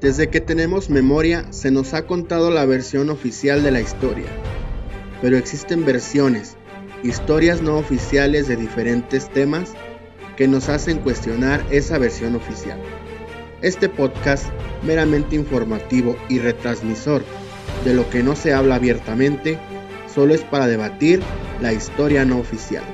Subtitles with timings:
[0.00, 4.26] Desde que tenemos memoria se nos ha contado la versión oficial de la historia,
[5.22, 6.58] pero existen versiones,
[7.02, 9.72] historias no oficiales de diferentes temas
[10.36, 12.78] que nos hacen cuestionar esa versión oficial.
[13.62, 14.44] Este podcast,
[14.82, 17.24] meramente informativo y retransmisor
[17.86, 19.58] de lo que no se habla abiertamente,
[20.14, 21.22] solo es para debatir
[21.62, 22.84] la historia no oficial.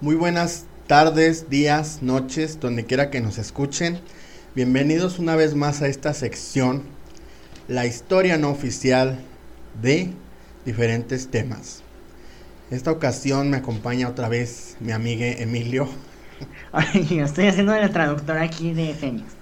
[0.00, 4.00] Muy buenas tardes, días, noches, donde quiera que nos escuchen.
[4.56, 6.82] Bienvenidos una vez más a esta sección,
[7.68, 9.20] la historia no oficial
[9.80, 10.10] de
[10.64, 11.84] diferentes temas.
[12.72, 15.88] Esta ocasión me acompaña otra vez mi amiga Emilio.
[17.08, 19.39] Estoy haciendo la traductora aquí de Fénix.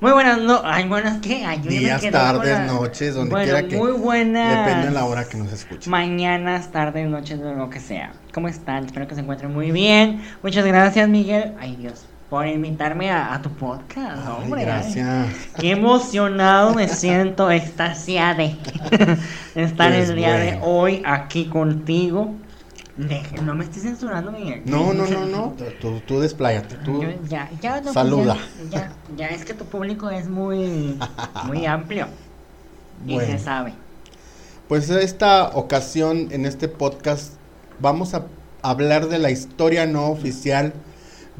[0.00, 1.44] Muy buenas, no, ay, buenas, ¿qué?
[1.46, 3.76] Ay, Días, tardes, noches, donde bueno, quiera que.
[3.76, 4.66] Muy buenas.
[4.66, 5.90] Depende de la hora que nos escuchen.
[5.90, 8.12] Mañanas, tardes, noches, lo que sea.
[8.32, 8.84] ¿Cómo están?
[8.84, 10.22] Espero que se encuentren muy bien.
[10.42, 11.54] Muchas gracias, Miguel.
[11.58, 14.62] Ay, Dios, por invitarme a, a tu podcast, Ay, hombre.
[14.64, 15.28] gracias.
[15.58, 18.44] Qué emocionado me siento, extasiada de
[19.54, 22.34] estar Pues el día de hoy aquí contigo.
[22.96, 24.62] Deje- no me estés censurando, Miguel.
[24.66, 25.54] No, no, no, no.
[25.80, 26.76] Tú, tú despláyate.
[26.76, 27.02] Tú.
[27.02, 28.36] Yo- ya, ya, no, Saluda.
[28.58, 30.96] pues Ya, ya, ya es que tu público es muy,
[31.46, 32.06] muy amplio.
[33.06, 33.32] Y Bueno.
[33.38, 33.74] se sabe.
[34.68, 37.34] Pues esta ocasión en este podcast
[37.80, 38.26] vamos a
[38.62, 40.72] hablar de la historia no oficial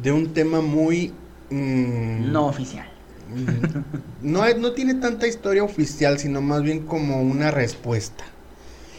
[0.02, 1.14] de un tema muy
[1.50, 2.86] mm, No oficial.
[3.34, 3.78] mm,
[4.22, 8.24] no, no tiene tanta historia oficial, sino más bien como una respuesta.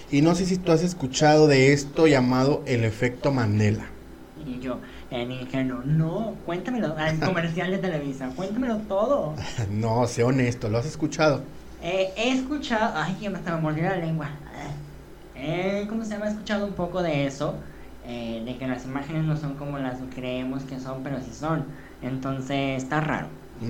[0.10, 3.94] Y no sé si tú has escuchado de esto llamado el efecto Mandela.
[4.36, 6.96] Y yo, en ingenuo, no, cuéntamelo.
[6.98, 9.36] Al comercial de Televisa, cuéntamelo todo.
[9.70, 11.44] No, sé honesto, ¿lo has escuchado?
[11.82, 14.30] Eh, he escuchado, ay, ya me estaba mordiendo la lengua.
[15.36, 16.28] Eh, ¿Cómo se llama?
[16.28, 17.56] He escuchado un poco de eso.
[18.04, 21.34] eh, de que las imágenes no son como las que creemos que son, pero sí
[21.34, 21.66] son.
[22.02, 23.28] Entonces está raro.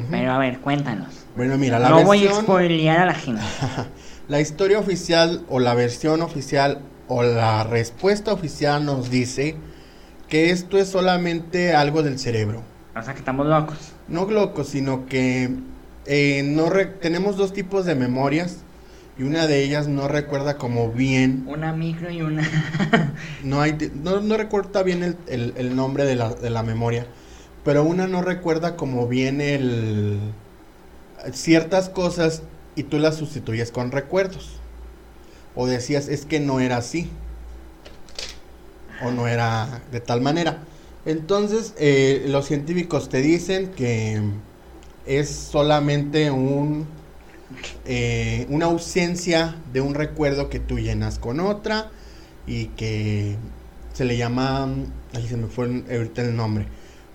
[0.10, 1.28] Pero a ver, cuéntanos.
[1.36, 3.42] Bueno, mira, la no voy a spoilear a la gente.
[4.28, 9.56] La historia oficial o la versión oficial o la respuesta oficial nos dice
[10.28, 12.64] que esto es solamente algo del cerebro.
[12.96, 13.78] O sea que estamos locos.
[14.08, 15.52] No loco, sino que
[16.08, 18.58] eh, no re- tenemos dos tipos de memorias
[19.18, 22.44] y una de ellas no recuerda como bien, Una micro y una.
[23.44, 27.06] no, hay, no, no recuerda bien el, el- el nombre de la, de la memoria,
[27.64, 30.20] pero una no recuerda como bien el,
[31.32, 32.42] ciertas cosas
[32.76, 34.60] y tú las sustituyes con recuerdos.
[35.56, 37.10] O decías, es que no era así.
[39.04, 40.60] O no era de tal manera.
[41.06, 44.22] Entonces, eh, los científicos te dicen que
[45.06, 46.88] es solamente un,
[47.86, 51.92] eh, una ausencia de un recuerdo que tú llenas con otra
[52.48, 53.36] y que
[53.94, 54.68] se le llama,
[55.14, 56.66] ahí se me fue ahorita el nombre,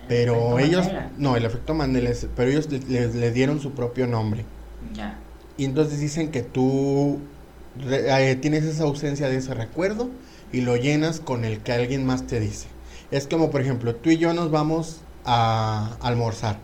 [0.07, 1.11] pero ellos, Mandela.
[1.17, 4.45] no, el efecto Mandela, pero ellos le, le- le dieron su propio nombre.
[4.93, 5.19] Ya.
[5.57, 7.19] Y entonces dicen que tú
[7.89, 10.09] eh, tienes esa ausencia de ese recuerdo
[10.51, 12.67] y lo llenas con el que alguien más te dice.
[13.11, 16.59] Es como, por ejemplo, tú y yo nos vamos a almorzar.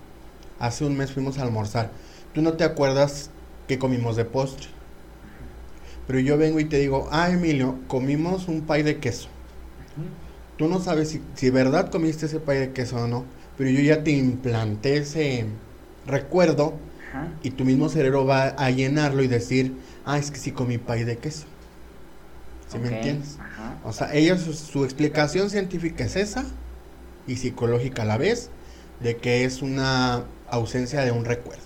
[0.60, 1.92] Hace un mes fuimos a almorzar.
[2.34, 3.30] Tú no te acuerdas
[3.68, 4.68] que comimos de postre.
[6.08, 9.28] Pero yo vengo y te digo, ah, Emilio, comimos un pay de queso.
[10.58, 13.26] Tú no sabes si, si verdad comiste ese pay de queso o no.
[13.58, 15.46] Pero yo ya te implanté ese
[16.06, 16.76] recuerdo
[17.10, 17.28] Ajá.
[17.44, 21.04] y tu mismo cerebro va a llenarlo y decir, ah, es que sí comí pay
[21.04, 21.46] de queso.
[22.68, 23.38] ¿Sí me entiendes?
[23.40, 23.78] Ajá.
[23.84, 26.46] O sea, ellos, su, su explicación científica es esa
[27.28, 28.52] y psicológica a la vez,
[29.00, 31.64] de que es una ausencia de un recuerdo.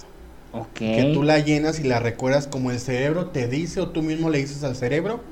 [0.54, 0.74] Ok.
[0.74, 4.30] Que tú la llenas y la recuerdas como el cerebro te dice o tú mismo
[4.30, 5.24] le dices al cerebro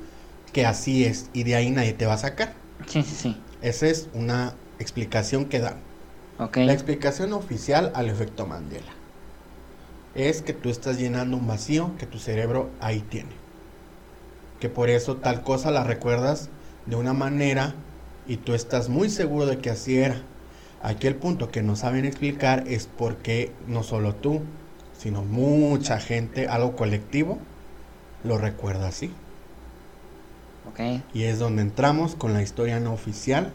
[0.52, 2.54] que así es y de ahí nadie te va a sacar.
[2.86, 3.36] Sí, sí, sí.
[3.62, 5.76] Esa es una explicación que dan.
[6.38, 6.56] Ok.
[6.58, 8.99] La explicación oficial al efecto Mandela
[10.14, 13.30] es que tú estás llenando un vacío que tu cerebro ahí tiene.
[14.58, 16.50] Que por eso tal cosa la recuerdas
[16.86, 17.74] de una manera
[18.26, 20.22] y tú estás muy seguro de que así era.
[20.82, 24.42] Aquí el punto que no saben explicar es porque no solo tú,
[24.96, 27.38] sino mucha gente, algo colectivo,
[28.24, 29.12] lo recuerda así.
[30.70, 31.02] Ok.
[31.14, 33.52] Y es donde entramos con la historia no oficial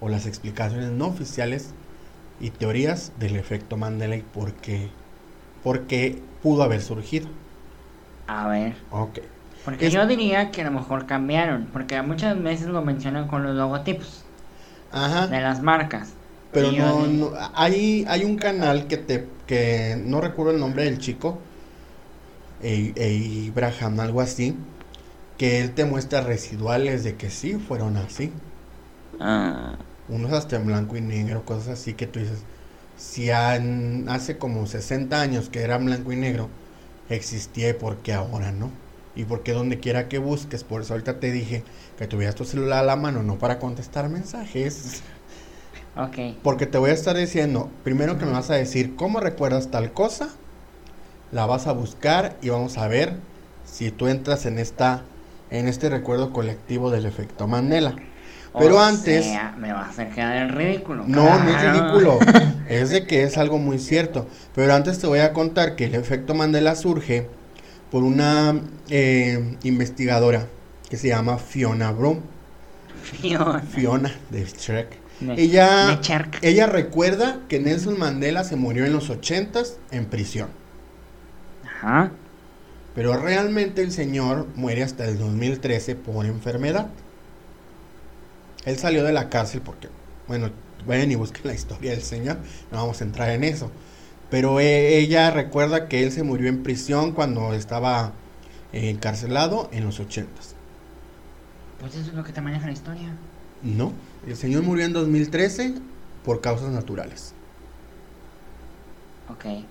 [0.00, 1.70] o las explicaciones no oficiales
[2.40, 4.88] y teorías del efecto Mandela y por qué,
[5.62, 7.30] por qué pudo haber surgido.
[8.26, 8.76] A ver.
[8.90, 9.18] Ok.
[9.64, 11.66] Porque Es- yo diría que a lo mejor cambiaron.
[11.72, 14.24] Porque muchas veces lo mencionan con los logotipos
[14.90, 15.30] Ajá.
[15.30, 16.14] de las marcas.
[16.52, 21.42] Pero no, hay, hay un canal que te, que no recuerdo el nombre del chico,
[22.60, 24.46] e, e Abraham, algo así,
[25.38, 28.34] que él te muestra residuales de que sí fueron así.
[29.18, 29.78] Ah,
[30.08, 32.44] unos hasta en blanco y negro, cosas así que tú dices,
[33.00, 36.48] si han- hace como 60 años que era blanco y negro,
[37.08, 38.70] existía y por qué ahora no.
[39.16, 41.64] Y porque donde quiera que busques, por eso ahorita te dije
[41.98, 45.02] que tuvieras tu celular a la mano, no para contestar mensajes.
[45.96, 46.36] Ok.
[46.44, 49.92] Porque te voy a estar diciendo, primero que me vas a decir cómo recuerdas tal
[49.92, 50.28] cosa,
[51.32, 53.14] la vas a buscar y vamos a ver
[53.64, 55.02] si tú entras en esta
[55.50, 57.96] en este recuerdo colectivo del efecto Mandela.
[58.58, 61.04] Pero O antes sea, me va a quedar en ridículo.
[61.06, 62.18] no, no es ridículo,
[62.68, 64.26] es de que es algo muy cierto.
[64.54, 67.28] Pero antes te voy a contar que el efecto Mandela surge
[67.90, 70.46] por una eh, investigadora
[70.88, 72.20] que se llama Fiona Broom,
[73.20, 73.60] Fiona.
[73.60, 74.98] Fiona de Shrek.
[75.20, 75.98] De- Ella,
[76.40, 80.48] de ella recuerda que Nelson Mandela se murió en los 80s en prisión.
[81.64, 82.10] Ajá.
[82.94, 86.88] Pero realmente el señor muere hasta el 2013 por enfermedad.
[88.64, 89.88] Él salió de la cárcel porque,
[90.28, 90.50] bueno,
[90.86, 92.38] vayan y busquen la historia del señor,
[92.70, 93.70] no vamos a entrar en eso.
[94.30, 98.12] Pero eh, ella recuerda que él se murió en prisión cuando estaba
[98.72, 100.54] eh, encarcelado en los 80s.
[101.80, 103.16] Pues eso es lo que te maneja la historia.
[103.62, 103.92] No,
[104.26, 105.74] el señor murió en 2013
[106.24, 107.34] por causas naturales.
[109.28, 109.64] Ok.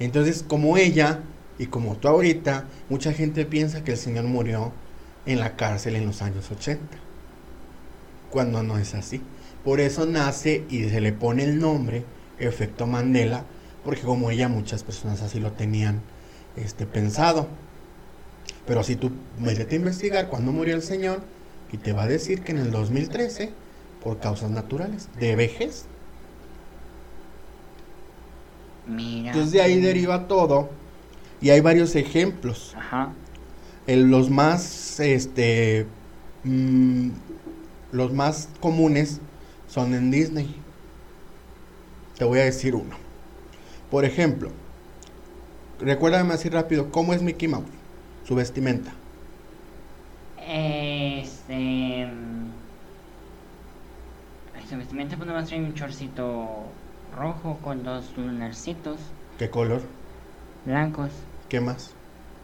[0.00, 1.20] Entonces, como ella
[1.58, 4.72] y como tú ahorita, mucha gente piensa que el señor murió
[5.26, 7.07] en la cárcel en los años 80.
[8.30, 9.20] Cuando no es así.
[9.64, 12.04] Por eso nace y se le pone el nombre
[12.38, 13.44] efecto Mandela,
[13.84, 16.00] porque como ella muchas personas así lo tenían
[16.56, 17.48] este pensado.
[18.66, 21.20] Pero si tú métete a investigar cuándo murió el señor
[21.72, 23.50] y te va a decir que en el 2013
[24.02, 25.86] por causas naturales, de vejez.
[28.86, 29.28] Mira.
[29.32, 30.70] Entonces de ahí deriva todo
[31.40, 32.74] y hay varios ejemplos.
[32.76, 33.12] Ajá.
[33.86, 35.86] El- los más este
[36.44, 37.08] mm,
[37.92, 39.20] los más comunes
[39.66, 40.56] son en Disney.
[42.16, 42.96] Te voy a decir uno.
[43.90, 44.50] Por ejemplo,
[45.80, 47.70] recuérdame así rápido, ¿cómo es Mickey Mouse?
[48.24, 48.92] Su vestimenta.
[50.36, 52.06] Este.
[52.06, 52.50] mm,
[54.68, 56.46] su vestimenta pues nomás trae un chorcito
[57.16, 59.00] rojo con dos lunarcitos
[59.38, 59.82] ¿Qué color?
[60.64, 61.10] blancos
[61.48, 61.94] ¿Qué más?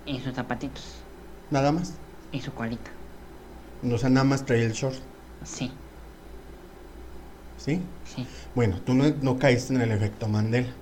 [0.06, 1.04] y sus zapatitos
[1.50, 1.94] Nada más.
[2.32, 2.90] y su colita.
[3.82, 4.96] O sea, nada más trae el short,
[5.44, 5.72] Sí,
[7.56, 7.82] ¿sí?
[8.04, 8.26] sí.
[8.54, 10.72] Bueno, tú no, no caíste en el efecto Mandela,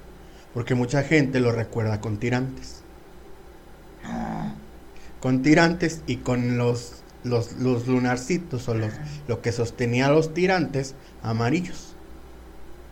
[0.53, 2.85] porque mucha gente lo recuerda con tirantes.
[5.20, 10.97] Con tirantes y con los, los, los lunarcitos o los, lo que sostenía los tirantes
[11.23, 11.97] amarillos.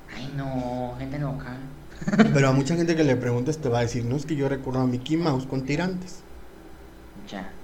[0.09, 1.71] Ay, no, gente loca.
[2.33, 4.49] Pero a mucha gente que le preguntes te va a decir, no es que yo
[4.49, 6.27] recuerdo a Mickey Mouse con tirantes.
[7.27, 7.61] Ya.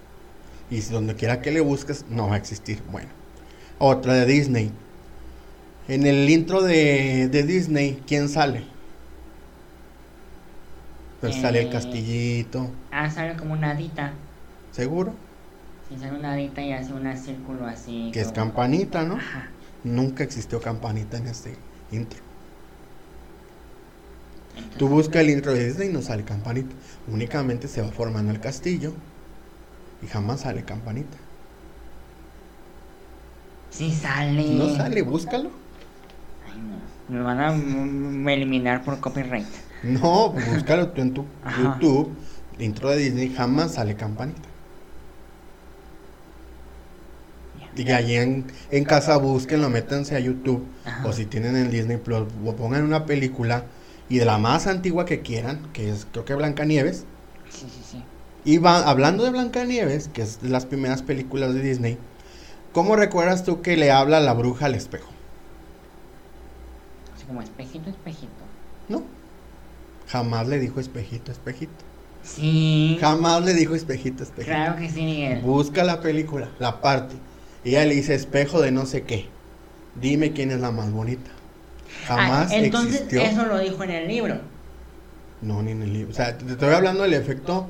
[0.70, 2.84] Y si donde quiera que le busques, no va a existir.
[2.90, 3.10] Bueno,
[3.78, 4.72] otra de Disney.
[5.88, 8.64] En el intro de, de Disney, ¿quién sale?
[11.20, 11.70] Pues sale el Eh.
[11.70, 14.12] castillito, Ah, sale como una hadita.
[14.70, 15.14] seguro,
[15.88, 18.12] Sí, sale una hadita y hace un círculo así.
[18.12, 19.14] que es campanita, ¿no?
[19.16, 19.50] Ajá.
[19.84, 21.56] Nunca existió campanita en este
[21.90, 22.20] intro.
[24.54, 26.76] Entonces, Tú buscas el intro de Disney y no sale campanita.
[27.06, 28.94] Únicamente se va formando el castillo
[30.00, 31.25] y jamás sale campanita.
[33.76, 34.42] Sí sale.
[34.54, 35.50] No sale, búscalo.
[36.46, 36.80] Ay, no.
[37.08, 39.46] Me van a eliminar por copyright.
[39.82, 41.78] No, búscalo tú en tu Ajá.
[41.78, 42.16] YouTube.
[42.58, 44.48] Intro de Disney jamás sale campanita.
[47.76, 50.64] Y allí en, en casa búsquenlo, métanse a YouTube.
[50.84, 51.06] Ajá.
[51.06, 53.66] O si tienen el Disney Plus, o pongan una película.
[54.08, 57.04] Y de la más antigua que quieran, que es creo que Blancanieves.
[57.50, 58.02] Sí, sí, sí.
[58.44, 61.98] Y va, hablando de Blancanieves, que es de las primeras películas de Disney,
[62.76, 65.08] ¿cómo recuerdas tú que le habla la bruja al espejo?
[67.16, 68.32] Así como espejito, espejito.
[68.90, 69.02] ¿No?
[70.08, 71.72] Jamás le dijo espejito, espejito.
[72.22, 72.98] Sí.
[73.00, 74.54] Jamás le dijo espejito, espejito.
[74.54, 75.40] Claro que sí, Miguel.
[75.40, 77.14] Busca la película, la parte.
[77.64, 79.26] Y ella le dice espejo de no sé qué.
[79.98, 81.30] Dime quién es la más bonita.
[82.06, 83.22] Jamás Ah, entonces, existió.
[83.22, 84.38] eso lo dijo en el libro.
[85.40, 86.12] No, ni en el libro.
[86.12, 87.68] O sea, te estoy hablando del efecto.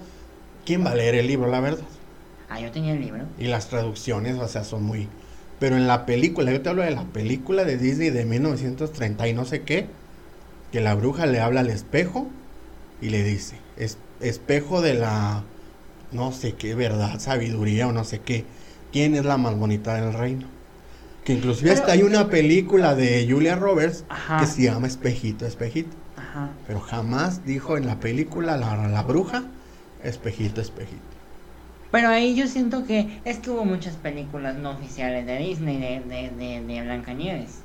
[0.65, 1.85] ¿Quién va a leer el libro, la verdad?
[2.49, 3.25] Ah, yo tenía el libro.
[3.39, 5.09] Y las traducciones, o sea, son muy...
[5.59, 9.33] Pero en la película, yo te hablo de la película de Disney de 1930 y
[9.33, 9.87] no sé qué,
[10.71, 12.29] que la bruja le habla al espejo
[13.01, 15.45] y le dice, es, espejo de la,
[16.13, 18.45] no sé qué, verdad, sabiduría o no sé qué,
[18.93, 20.47] ¿quién es la más bonita del reino?
[21.25, 24.39] Que inclusive Pero- hasta hay una película de Julia Roberts Ajá.
[24.39, 25.97] que se llama Espejito, Espejito.
[26.17, 26.51] Ajá.
[26.67, 29.45] Pero jamás dijo en la película la, la bruja,
[30.05, 31.01] espejito, espejito.
[31.97, 36.01] Pero ahí yo siento que es que hubo muchas películas no oficiales de Disney de,
[36.01, 37.61] de, de, de Blancanieves.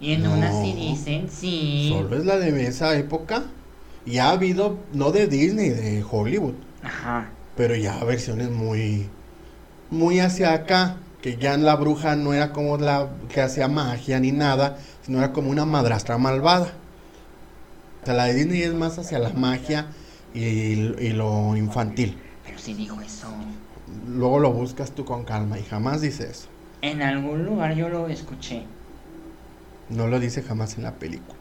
[0.00, 0.34] Y en No.
[0.34, 1.88] unas sí dicen, sí.
[1.90, 3.44] Solo es la de esa época.
[4.04, 6.56] Y ha habido, no de Disney, de Hollywood.
[6.82, 7.30] Ajá.
[7.56, 9.08] Pero ya versiones muy.
[9.90, 10.98] Muy hacia acá.
[11.22, 14.76] Que ya la bruja no era como la que hacía magia ni nada.
[15.06, 16.74] Sino era como una madrastra malvada.
[18.02, 19.86] O sea, la de Disney es más hacia la magia
[20.34, 22.18] y, y lo infantil.
[22.58, 23.28] Pero sí dijo eso.
[24.08, 26.48] Luego lo buscas tú con calma y jamás dice eso.
[26.82, 28.64] En algún lugar yo lo escuché.
[29.88, 31.38] No lo dice jamás en la película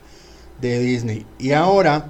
[0.62, 1.25] de Disney.
[1.39, 2.05] Y ahora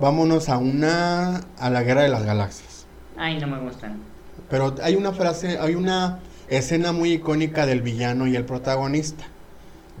[0.00, 2.86] vámonos a una a la guerra de las galaxias.
[3.16, 4.00] Ay, no me gustan.
[4.48, 9.24] Pero hay una frase, hay una escena muy icónica del villano y el protagonista,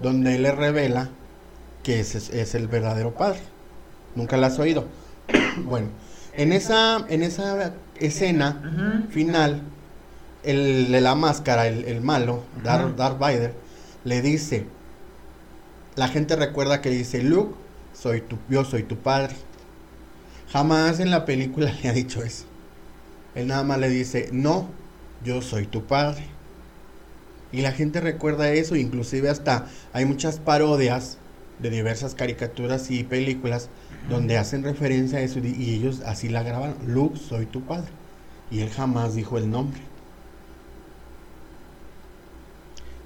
[0.02, 1.10] donde él le revela
[1.84, 3.40] que es, es el verdadero padre.
[4.16, 4.86] Nunca la has oído.
[5.64, 5.88] bueno,
[6.34, 9.62] en esa en esa escena final,
[10.42, 12.94] el de la máscara, el, el malo, Darth, Ajá.
[12.96, 13.54] Darth Vader,
[14.04, 14.66] le dice,
[15.96, 17.54] la gente recuerda que dice, Luke,
[17.92, 19.34] soy tu, yo soy tu padre.
[20.52, 22.44] Jamás en la película le ha dicho eso.
[23.34, 24.68] Él nada más le dice, no,
[25.24, 26.24] yo soy tu padre.
[27.52, 31.18] Y la gente recuerda eso, inclusive hasta hay muchas parodias
[31.62, 33.68] de diversas caricaturas y películas
[34.08, 37.90] donde hacen referencia a eso y ellos así la graban, Luke, soy tu padre.
[38.50, 39.80] Y él jamás dijo el nombre.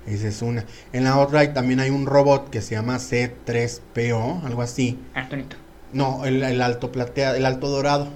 [0.07, 0.65] Esa es una.
[0.93, 4.99] En la otra hay, también hay un robot que se llama C3PO, algo así.
[5.15, 5.57] Arturito.
[5.93, 8.09] No, el, el alto plateado, el alto dorado.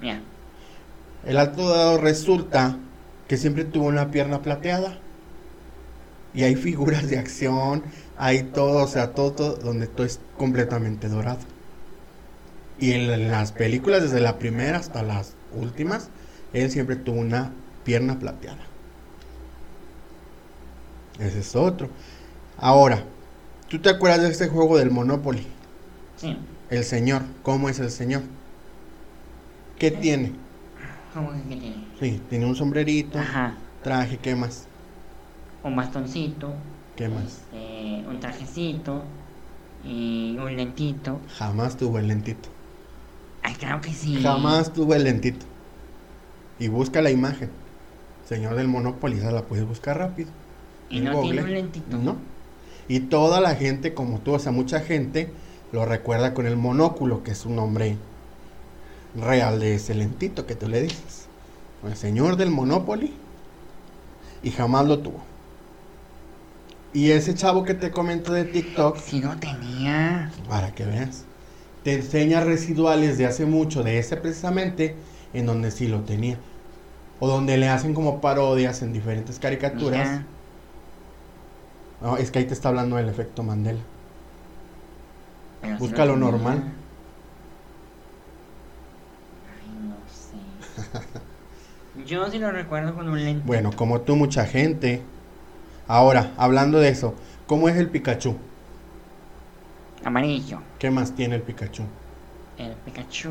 [0.00, 0.20] Mira.
[1.26, 2.78] El alto dorado resulta
[3.28, 4.98] que siempre tuvo una pierna plateada.
[6.32, 7.82] Y hay figuras de acción,
[8.20, 11.40] hay todo, o sea, todo, todo donde todo es completamente dorado.
[12.78, 16.08] Y en, en las películas, desde la primera hasta las últimas,
[16.52, 17.52] él siempre tuvo una
[17.84, 18.58] pierna plateada.
[21.18, 21.88] Ese es otro.
[22.58, 23.04] Ahora,
[23.68, 25.46] ¿tú te acuerdas de este juego del Monopoly?
[26.16, 26.36] Sí.
[26.70, 28.22] El señor, ¿cómo es el señor?
[29.78, 30.32] ¿Qué tiene?
[31.14, 31.76] ¿Cómo que qué tiene?
[31.98, 33.54] Sí, tiene un sombrerito, Ajá.
[33.82, 34.68] traje, ¿qué más?
[35.62, 36.54] Un bastoncito.
[37.00, 37.40] ¿Qué más?
[37.50, 39.02] este, un trajecito.
[39.82, 41.18] Y un lentito.
[41.38, 42.50] Jamás tuvo el lentito.
[43.42, 44.20] Ay, claro que sí.
[44.22, 45.46] Jamás tuvo el lentito.
[46.58, 47.48] Y busca la imagen.
[48.28, 50.28] Señor del Monopoly, esa la puedes buscar rápido.
[50.90, 51.30] Y en no Google.
[51.30, 51.96] tiene un lentito.
[51.96, 52.16] No.
[52.86, 55.32] Y toda la gente, como tú, o sea, mucha gente
[55.72, 57.96] lo recuerda con el monóculo, que es un nombre
[59.16, 61.28] real de ese lentito que tú le dices.
[61.82, 63.14] El señor del Monopoly.
[64.42, 65.29] Y jamás lo tuvo.
[66.92, 70.30] Y ese chavo que te comento de TikTok, Si no tenía.
[70.48, 71.24] para que veas,
[71.84, 74.96] te enseña residuales de hace mucho, de ese precisamente,
[75.32, 76.38] en donde sí lo tenía.
[77.20, 80.08] O donde le hacen como parodias en diferentes caricaturas.
[80.08, 80.26] Mira.
[82.00, 83.80] No, es que ahí te está hablando del efecto Mandela.
[85.60, 86.62] pero sí Busca lo normal.
[89.48, 90.38] Ay, no sé.
[92.06, 93.46] Yo sí lo recuerdo con un lente.
[93.46, 95.02] Bueno, como tú, mucha gente.
[95.90, 97.14] Ahora, hablando de eso,
[97.48, 98.36] ¿cómo es el Pikachu?
[100.04, 100.60] Amarillo.
[100.78, 101.82] ¿Qué más tiene el Pikachu?
[102.58, 103.30] El Pikachu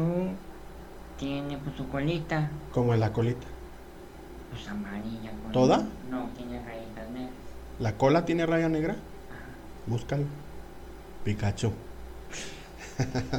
[1.18, 2.50] tiene pues su colita.
[2.74, 3.48] ¿Cómo es la colita?
[4.52, 5.32] Pues amarilla.
[5.42, 5.86] con- ¿Toda?
[6.12, 7.32] No, tiene rayitas negras.
[7.80, 8.98] ¿La cola tiene raya negra?
[9.88, 10.26] Búscalo.
[11.24, 11.72] Pikachu.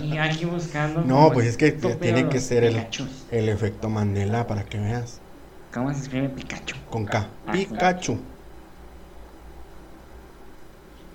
[0.02, 1.02] Y aquí buscando.
[1.02, 2.86] No, pues es que tiene que ser el-.
[3.30, 5.20] El efecto Mandela, para que veas.
[5.74, 6.74] ¿Cómo se escribe Pikachu?
[6.90, 7.26] Con K.
[7.46, 7.66] Ah, sí.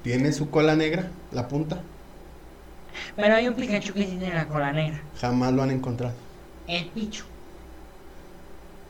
[0.05, 1.09] ¿Tiene su cola negra?
[1.31, 1.81] ¿La punta?
[3.15, 5.01] Pero hay un Pikachu que tiene la cola negra.
[5.19, 6.13] Jamás lo han encontrado.
[6.67, 7.23] El Pichu.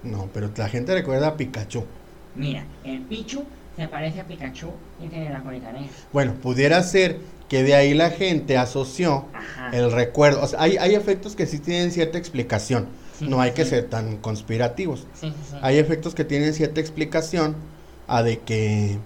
[0.03, 1.85] No, pero la gente recuerda a Pikachu.
[2.35, 3.45] Mira, el Pichu
[3.77, 4.69] se parece a Pikachu
[5.01, 5.87] y tiene la colita negra.
[6.11, 9.69] Bueno, pudiera ser que de ahí la gente asoció Ajá.
[9.71, 10.43] el recuerdo.
[10.43, 12.89] O sea, hay, hay efectos que sí tienen cierta explicación.
[13.17, 15.07] Sí, no hay que ser tan conspirativos.
[15.13, 15.31] Sí.
[15.61, 17.55] Hay efectos que tienen cierta explicación
[18.05, 18.99] a de que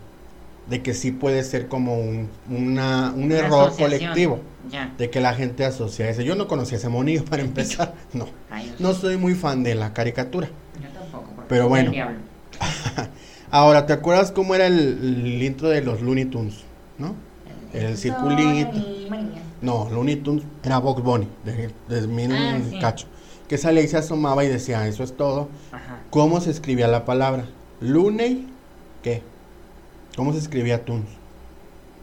[0.70, 4.40] de que sí puede ser como un, una- un Una error colectivo.
[4.70, 4.94] Ya.
[4.98, 6.22] De que la gente asocia eso.
[6.22, 7.96] Yo no conocía ese monillo para empezar.
[8.14, 8.28] No.
[8.52, 10.48] Ay, No soy muy fan de la caricatura.
[10.82, 11.32] Yo tampoco.
[11.36, 11.92] porque Pero bueno.
[13.52, 16.60] Ahora, ¿te acuerdas cómo era el, el intro de los Looney Tunes?
[17.00, 17.16] ¿No?
[17.74, 18.72] El circulito.
[19.62, 22.80] No, Looney Tunes era Box Bunny, de, de mil Ah, sí.
[22.80, 23.08] cacho.
[23.48, 25.50] Que salía y se asomaba y decía, eso es todo.
[25.72, 26.00] Ajá.
[26.12, 27.46] ¿Cómo se escribía la palabra?
[27.82, 28.48] Looney,
[29.02, 29.24] ¿qué?
[30.20, 31.08] ¿Cómo se escribía Tunes?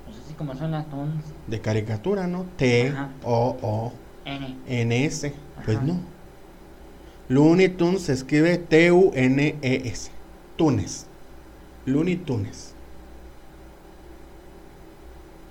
[0.06, 1.23] Pues así como son las tones.
[1.49, 2.46] De caricatura, ¿no?
[2.56, 3.11] T, Ajá.
[3.23, 3.92] O, O,
[4.25, 4.56] N.
[4.66, 5.35] N, S.
[5.66, 6.00] Pues no.
[7.28, 10.11] Looney Tunes se escribe T-U-N-E-S.
[10.56, 11.04] Tunes.
[11.85, 12.73] Looney Tunes.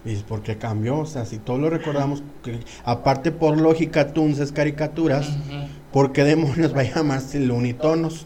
[0.04, 0.98] ¿Y por qué cambió?
[0.98, 5.68] O sea, si todos lo recordamos, que, aparte por lógica, Tunes es caricaturas, Sí, sí.
[5.94, 8.26] ¿por qué demonios va a llamarse Looney Tonos?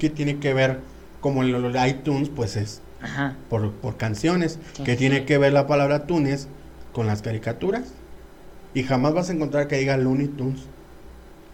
[0.00, 0.97] ¿Qué tiene que ver?
[1.20, 3.36] Como el, el iTunes, pues es Ajá.
[3.50, 4.58] por, por canciones.
[4.74, 4.98] Sí, ¿Qué sí.
[4.98, 6.48] tiene que ver la palabra Tunes
[6.92, 7.92] con las caricaturas?
[8.74, 10.60] Y jamás vas a encontrar que diga Looney Tunes.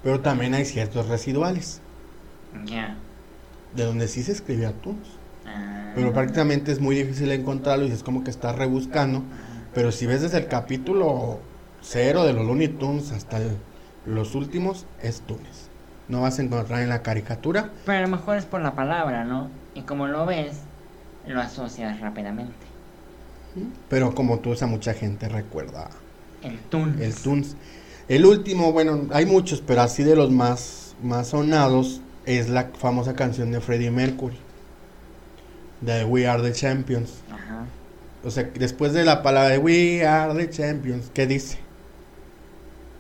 [0.02, 1.80] Pero también hay ciertos residuales,
[3.74, 5.08] de donde sí se escribía Tunes.
[5.46, 5.92] Ah.
[5.94, 9.22] Pero prácticamente es muy difícil encontrarlo y es como que estás rebuscando.
[9.74, 11.40] Pero si ves desde el capítulo
[11.80, 13.56] cero de los Looney Tunes hasta el-
[14.06, 15.70] los últimos, es Tunes.
[16.08, 17.70] No vas a encontrar en la caricatura.
[17.86, 19.48] Pero a lo mejor es por la palabra, ¿no?
[19.74, 20.58] Y como lo ves,
[21.26, 22.54] lo asocias rápidamente.
[23.88, 25.88] Pero como tú, esa mucha gente recuerda
[26.42, 27.00] El Tunes.
[27.00, 27.56] el Tunes.
[28.08, 33.14] El último, bueno, hay muchos, pero así de los más, más sonados es la famosa
[33.14, 34.36] canción de Freddie Mercury.
[35.80, 37.22] De We Are the Champions.
[37.30, 37.64] Ajá.
[38.24, 41.58] O sea, después de la palabra de We Are the Champions, ¿qué dice?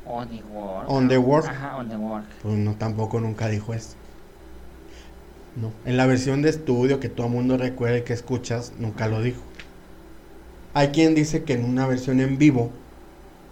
[0.06, 0.84] On the work.
[0.90, 1.46] On the work.
[1.46, 2.24] Ajá, on the work.
[2.42, 3.96] Pues no, tampoco nunca dijo eso.
[5.56, 5.70] No.
[5.84, 9.22] En la versión de estudio que todo el mundo recuerda y que escuchas, nunca lo
[9.22, 9.40] dijo.
[10.74, 12.70] Hay quien dice que en una versión en vivo,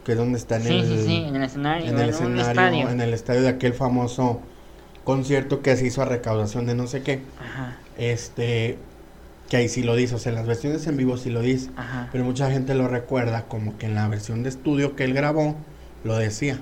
[0.04, 1.88] que es donde está en Sí, el, sí, sí, en el escenario.
[1.90, 2.88] en el escenario, estadio.
[2.90, 4.40] en el estadio de aquel famoso
[5.04, 8.78] concierto que se hizo a recaudación de no sé qué, Ajá, este,
[9.48, 11.70] que ahí sí lo dice, o sea, en las versiones en vivo sí lo dice,
[11.76, 12.08] ajá.
[12.10, 15.54] pero mucha gente lo recuerda como que en la versión de estudio que él grabó
[16.04, 16.58] lo decía.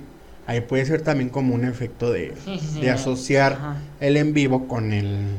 [0.46, 3.76] Ahí puede ser también como un efecto de, Sí, sí, sí, de asociar ajá.
[4.00, 5.36] el en vivo con el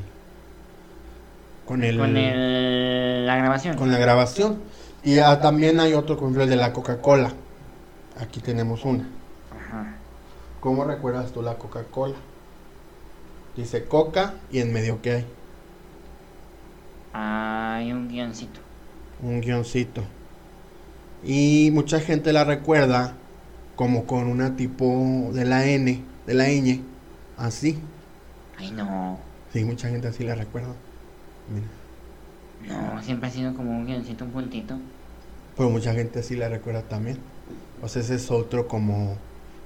[1.66, 3.76] con el Con el, la grabación.
[3.78, 4.62] con la grabación.
[5.04, 7.34] Y ah, también hay otro, el de la Coca-Cola.
[8.20, 9.08] Aquí tenemos una.
[9.52, 9.96] Ajá.
[10.60, 12.16] ¿Cómo recuerdas tú la Coca-Cola?
[13.56, 15.26] Dice Coca y en medio que hay
[17.14, 18.60] Hay un guioncito.
[19.22, 20.04] un guioncito.
[21.24, 23.16] Y mucha gente la recuerda
[23.76, 26.82] como con una tipo de la N, de la ñ,
[27.38, 27.80] así.
[28.58, 29.18] Ay, no.
[29.54, 30.74] Sí, mucha gente así la recuerda.
[31.54, 31.68] Mira.
[32.68, 34.78] No, siempre ha sido como un guioncito, un puntito.
[35.58, 37.18] Pero mucha gente así la recuerda también.
[37.82, 39.18] O sea, ese es otro como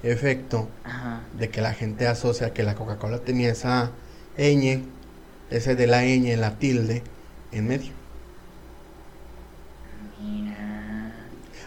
[0.01, 1.21] efecto Ajá.
[1.37, 3.91] de que la gente asocia que la Coca-Cola tenía esa
[4.37, 4.83] ñ,
[5.49, 7.03] ese de la ñ, la tilde,
[7.51, 7.91] en medio.
[10.21, 11.13] Mira.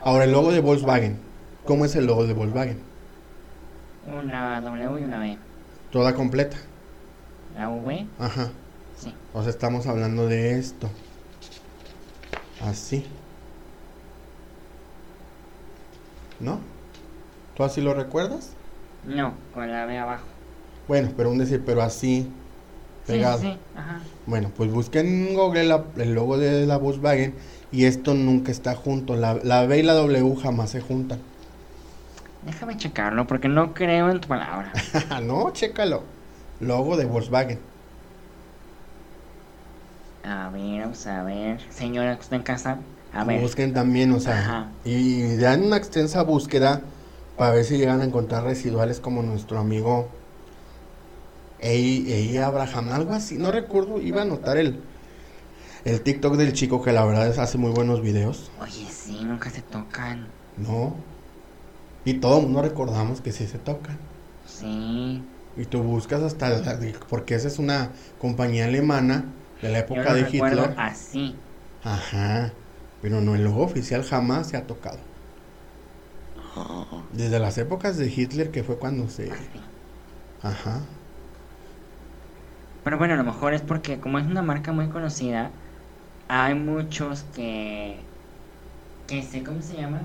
[0.00, 1.27] Ahora, el logo de Volkswagen.
[1.68, 2.78] ¿Cómo es el logo de Volkswagen?
[4.10, 5.36] Una W y una B.
[5.92, 6.56] Toda completa.
[7.58, 8.48] La V, Ajá.
[8.96, 9.12] sí.
[9.34, 10.88] O sea, estamos hablando de esto.
[12.64, 13.04] Así.
[16.40, 16.60] ¿No?
[17.54, 18.52] ¿Tú así lo recuerdas?
[19.04, 20.24] No, con la B abajo.
[20.88, 22.22] Bueno, pero un decir, pero así,
[23.04, 23.40] Sí, pegado.
[23.40, 24.00] sí, sí, ajá.
[24.24, 27.34] Bueno, pues busquen en Google la- el logo de la Volkswagen
[27.72, 29.16] y esto nunca está junto.
[29.16, 31.18] La, la B y la W jamás se juntan.
[32.42, 34.72] Déjame checarlo porque no creo en tu palabra.
[35.22, 36.02] no, chécalo.
[36.60, 37.58] Logo de Volkswagen.
[40.24, 41.60] A ver, vamos a ver.
[41.70, 42.78] Señora que está en casa.
[43.12, 43.40] A ver.
[43.40, 44.68] Busquen también, o sea, Ajá.
[44.84, 46.82] y dan una extensa búsqueda
[47.36, 50.08] para ver si llegan a encontrar residuales como nuestro amigo
[51.60, 54.80] Ey, Ey Abraham, algo así, no recuerdo, iba a anotar el,
[55.84, 59.50] el TikTok del chico que la verdad es, hace muy buenos videos, Oye, sí, nunca
[59.50, 60.28] se tocan.
[60.56, 60.94] ¿no?
[62.04, 64.00] Y todo el mundo recordamos que sí se tocan.
[64.44, 65.28] Sí.
[65.54, 70.26] Y tú buscas hasta, la- porque esa es una compañía alemana de la época de
[70.30, 70.76] Hitler.
[70.76, 71.40] así.
[71.82, 72.54] Ajá,
[73.00, 75.04] pero no, el logo oficial jamás se ha tocado.
[77.10, 79.28] Desde las épocas de Hitler, que fue cuando se...
[79.28, 79.60] así.
[80.40, 80.86] Ajá.
[82.82, 85.52] Pero bueno, a lo mejor es porque como es una marca muy conocida,
[86.28, 88.06] hay muchos que...
[89.06, 90.02] que sé cómo se llama,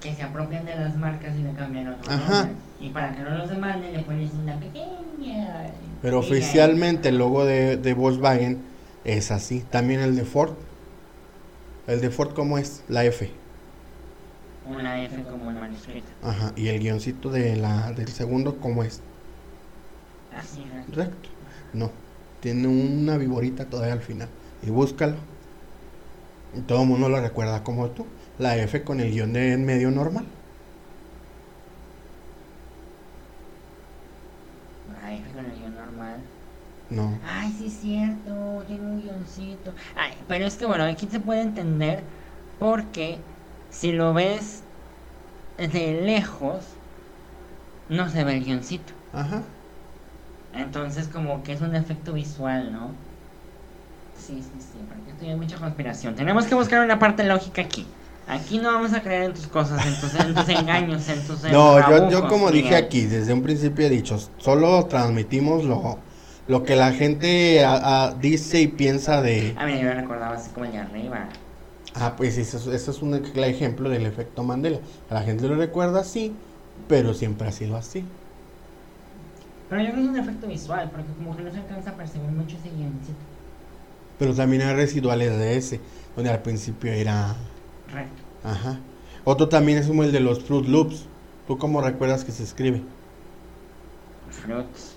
[0.00, 2.42] que se apropian de las marcas y le cambian otro Ajá.
[2.42, 2.56] nombre.
[2.80, 5.70] Y para que no los demanden le pones una pequeña...
[6.02, 8.62] Pero oficialmente el logo de, de Volkswagen
[9.04, 9.64] es así.
[9.70, 10.52] También el de Ford.
[11.86, 12.82] El de Ford, ¿cómo es?
[12.88, 13.30] La F.
[14.68, 16.06] Una F como el manuscrito.
[16.22, 16.52] Ajá.
[16.56, 19.00] Y el guioncito de la, del segundo, ¿cómo es?
[20.36, 20.94] Así, ¿no?
[20.94, 21.28] Recto.
[21.72, 21.90] No.
[22.40, 24.28] Tiene una viborita todavía al final.
[24.62, 25.16] Y búscalo.
[26.56, 28.06] Y todo el mundo lo recuerda como tú.
[28.38, 30.26] La F con el guion de en medio normal.
[34.88, 36.20] Una F con el guion normal.
[36.90, 37.18] No.
[37.26, 39.72] Ay, sí es cierto, tiene un guioncito.
[39.96, 42.02] Ay, pero es que bueno, aquí se puede entender
[42.58, 43.18] porque
[43.70, 44.62] si lo ves
[45.58, 46.64] de lejos,
[47.88, 48.92] no se ve el guioncito.
[49.12, 49.42] Ajá.
[50.52, 52.90] Entonces como que es un efecto visual, ¿no?
[54.14, 56.14] Sí, sí, sí, porque esto ya es mucha conspiración.
[56.14, 57.86] Tenemos que buscar una parte lógica aquí.
[58.28, 61.42] Aquí no vamos a creer en tus cosas, en tus, en tus engaños, en tus
[61.44, 65.98] No, yo, yo como dije aquí, desde un principio he dicho, solo transmitimos lo,
[66.48, 69.54] lo que la gente a- a- dice y piensa de...
[69.56, 71.28] Ah, mira, yo recordaba así como el de arriba.
[71.94, 74.80] Ah, pues eso, es- eso es un ej- ejemplo del efecto Mandela.
[75.08, 76.32] A la gente lo recuerda así,
[76.88, 78.04] pero siempre ha sido así.
[79.70, 81.94] Pero yo creo que es un efecto visual, porque como que no se alcanza a
[81.94, 83.24] percibir mucho ese guioncito.
[84.18, 85.80] Pero también hay residuales de ese,
[86.16, 87.36] donde al principio era...
[87.96, 88.22] Recto.
[88.44, 88.78] Ajá.
[89.24, 91.06] Otro también es como el de los Fruit Loops.
[91.46, 92.82] ¿Tú cómo recuerdas que se escribe?
[94.30, 94.96] Fruits.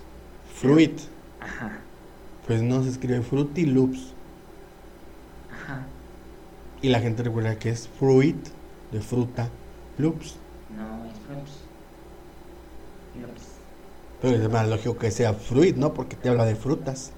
[0.54, 1.00] Fruit.
[1.40, 1.78] Ajá,
[2.46, 4.12] Pues no, se escribe Fruity Loops.
[5.50, 5.86] ajá.
[6.82, 8.36] Y la gente recuerda que es Fruit,
[8.92, 9.48] de fruta,
[9.98, 10.36] Loops.
[10.76, 11.52] No, es fruits.
[13.20, 13.42] Loops.
[14.20, 15.94] Pero es más lógico que sea Fruit, ¿no?
[15.94, 17.12] Porque te habla de frutas.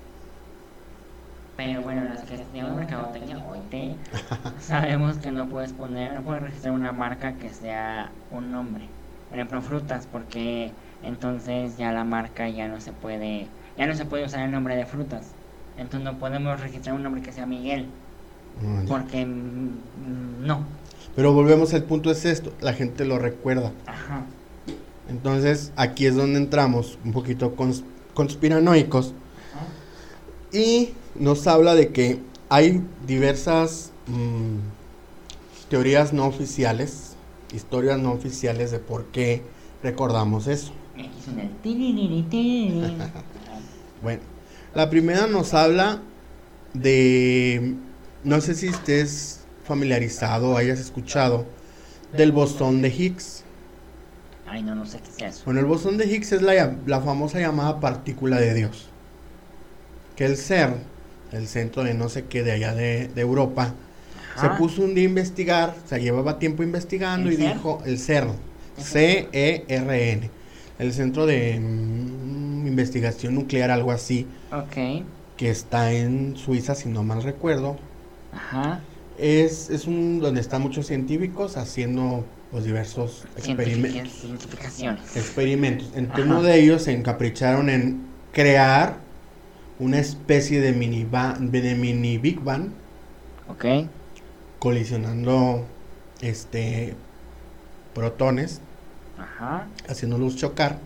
[1.57, 3.95] Pero bueno, las que estudiamos mercadotecnia hoy te
[4.61, 8.89] sabemos que no puedes poner, no puedes registrar una marca que sea un nombre.
[9.29, 14.05] Por ejemplo, frutas, porque entonces ya la marca ya no se puede, ya no se
[14.05, 15.27] puede usar el nombre de frutas.
[15.79, 17.87] Entonces no podemos registrar un nombre que sea Miguel,
[18.61, 20.63] Mm, porque mm, mm, no.
[21.17, 23.73] Pero volvemos al punto es esto, la gente lo recuerda.
[23.87, 24.25] Ajá.
[25.09, 29.15] Entonces aquí es donde entramos un poquito cons- conspiranoicos
[29.55, 30.57] ajá.
[30.57, 37.17] y nos habla de que hay diversas mm, teorías no oficiales,
[37.55, 39.43] historias no oficiales de por qué
[39.83, 40.73] recordamos eso.
[44.03, 44.21] Bueno,
[44.75, 46.03] la primera nos habla
[46.75, 47.77] de,
[48.25, 51.47] no sé si estés familiarizado o hayas escuchado,
[52.13, 53.45] del bosón de Higgs.
[54.47, 55.43] Ay, no, no sé qué sea eso.
[55.45, 58.89] Bueno, el bosón de Higgs es la, la famosa llamada partícula de Dios.
[60.17, 60.83] Que el CERN,
[61.33, 63.75] el centro de no sé qué de allá de, de Europa,
[64.35, 67.53] se puso un día a investigar, se llevaba tiempo investigando ¿El y CERN?
[67.55, 68.33] dijo, el CERN,
[68.77, 70.31] C-E-R-N,
[70.79, 75.05] el centro de mm, investigación nuclear, algo así, Ok.
[75.37, 77.77] que está en Suiza, si no mal recuerdo.
[78.33, 78.81] Ajá.
[79.19, 84.25] Es, es un donde están muchos científicos haciendo los diversos experimentos.
[85.15, 85.93] Experimentos.
[85.95, 86.33] Entre Ajá.
[86.33, 88.97] uno de ellos se encapricharon en crear
[89.83, 92.69] una especie de mini, de mini Big Bang
[93.49, 93.65] Ok.
[94.59, 95.65] colisionando
[96.21, 96.95] este
[97.95, 98.61] protones,
[99.19, 99.67] Ajá.
[99.89, 100.79] haciéndolos chocar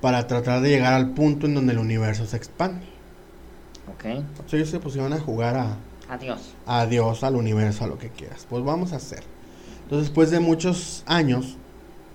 [0.00, 2.84] para tratar de llegar al punto en donde el universo se expande.
[3.94, 4.04] Ok.
[4.06, 5.76] Entonces ellos se pusieron a jugar a,
[6.08, 6.54] Adiós.
[6.66, 8.46] a Dios, al universo, a lo que quieras.
[8.48, 9.22] Pues vamos a hacer.
[9.82, 11.58] Entonces, después de muchos años,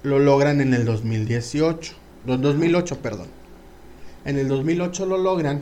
[0.02, 1.94] lo logran en el 2018.
[2.26, 3.28] Los 2008, perdón.
[4.26, 5.62] En el 2008 lo logran.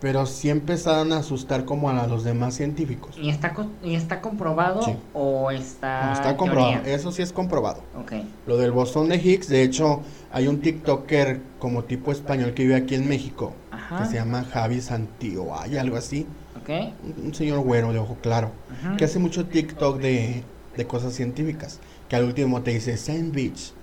[0.00, 3.18] Pero sí empezaron a asustar como a los demás científicos.
[3.20, 4.94] ¿Y está, co- y está comprobado Sí.
[5.12, 6.72] o está, No, está comprobado.
[6.76, 6.94] teoría?
[6.94, 7.82] Eso sí es comprobado.
[8.00, 8.12] Ok.
[8.46, 10.00] Lo del bosón de Higgs, de hecho,
[10.32, 13.52] hay un TikToker como tipo español que vive aquí en México.
[13.70, 13.98] Ajá.
[13.98, 15.54] Que se llama Javi Santío.
[15.54, 16.26] Hay algo así.
[16.62, 16.70] Ok.
[17.04, 18.52] Un, un señor güero de ojo claro.
[18.80, 18.96] Ajá.
[18.96, 20.44] que hace mucho TikTok de,
[20.78, 21.78] de cosas científicas.
[22.08, 23.74] Que al último te dice Sandwich.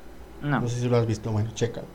[0.41, 0.61] No.
[0.61, 1.85] No sé si lo has visto, bueno, chécalo.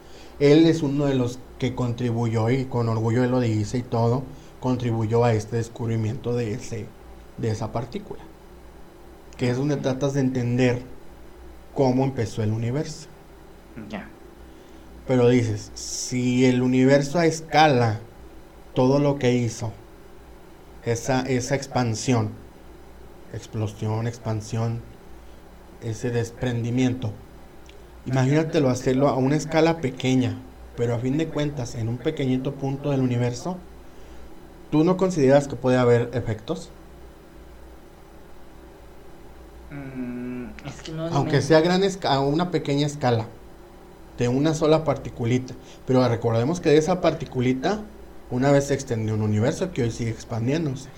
[0.42, 4.24] Él es uno de los que contribuyó y con orgullo él lo dice y todo,
[4.59, 6.87] contribuyó a este descubrimiento de ese
[7.38, 8.20] de esa partícula.
[9.37, 10.83] Que es donde tratas de entender
[11.74, 13.07] cómo empezó el universo.
[13.88, 14.09] Ya.
[15.07, 18.00] Pero dices, si el universo a escala
[18.74, 19.72] todo lo que hizo,
[20.85, 22.31] esa, esa expansión,
[23.33, 24.81] explosión, expansión,
[25.83, 27.12] ese desprendimiento,
[28.05, 32.91] imagínatelo hacerlo a una escala pequeña, pero a fin de cuentas, en un pequeñito punto
[32.91, 33.59] del universo,
[34.71, 36.75] ¿tú no consideras que puede haber efectos?
[39.71, 41.11] Mm, es que no.
[41.11, 43.29] Aunque me- sea a gran esca- a una pequeña escala,
[44.19, 45.55] de una sola particulita.
[45.87, 47.91] Pero recordemos que de esa particulita,
[48.31, 50.91] una vez se extendió un universo que hoy sigue expandiéndose.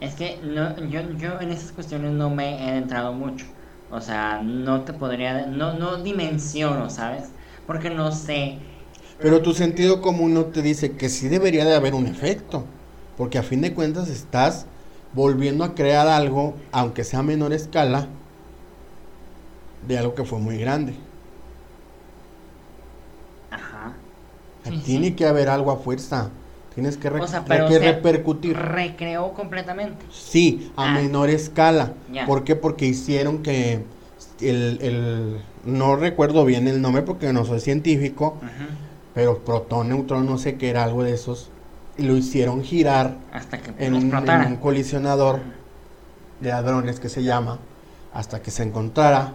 [0.00, 3.55] Es que no, yo, yo en esas cuestiones no me he entrado mucho.
[3.96, 5.46] O sea, no te podría.
[5.46, 7.32] No, no dimensiono, ¿sabes?
[7.66, 8.58] Porque no sé.
[9.18, 12.64] Pero tu sentido común no te dice que sí debería de haber un efecto.
[13.16, 14.66] Porque a fin de cuentas estás
[15.14, 18.08] volviendo a crear algo, aunque sea a menor escala,
[19.80, 20.94] de algo que fue muy grande.
[23.50, 24.04] Ajá.
[24.62, 25.16] Sí, tiene sí.
[25.16, 26.30] que haber algo a fuerza.
[26.76, 28.54] Tienes que, O sea, pero, que repercutir.
[28.56, 30.04] Recreó completamente.
[30.12, 30.92] Sí, a Ah.
[30.94, 31.94] menor escala.
[32.12, 32.26] Ya.
[32.26, 32.54] ¿Por qué?
[32.54, 33.82] Porque hicieron que
[34.42, 38.66] el, el- no recuerdo bien el nombre porque no soy científico, Ajá.
[39.14, 41.50] pero protón, neutrón, no sé qué era algo de esos,
[41.96, 45.40] y lo hicieron girar Hasta que en un, en un colisionador
[46.40, 47.58] de hadrones que se llama,
[48.12, 49.32] hasta que se encontrara,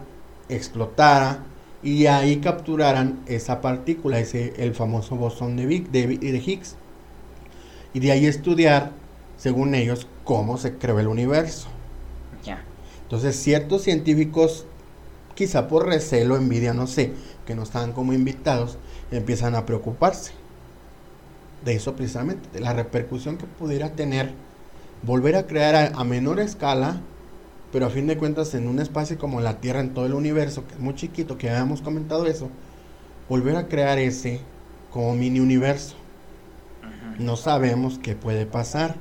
[0.48, 1.40] explotara
[1.82, 6.76] y ahí capturaran esa partícula, ese el famoso bosón de, Big- de, de Higgs.
[7.94, 8.92] Y de ahí estudiar,
[9.38, 11.68] según ellos, cómo se creó el universo.
[12.44, 12.64] Ya.
[13.04, 14.66] Entonces, ciertos científicos,
[15.36, 17.14] quizá por recelo, envidia, no sé,
[17.46, 18.78] que no estaban como invitados,
[19.12, 20.32] empiezan a preocuparse
[21.66, 24.34] de eso precisamente, de la repercusión que pudiera tener
[25.04, 27.02] volver a crear a, a menor escala,
[27.72, 30.66] pero a fin de cuentas en un espacio como la Tierra, en todo el universo,
[30.68, 32.50] que es muy chiquito, que habíamos comentado eso,
[33.30, 34.42] volver a crear ese
[34.92, 35.96] como mini universo.
[37.20, 38.96] No sabemos qué puede pasar,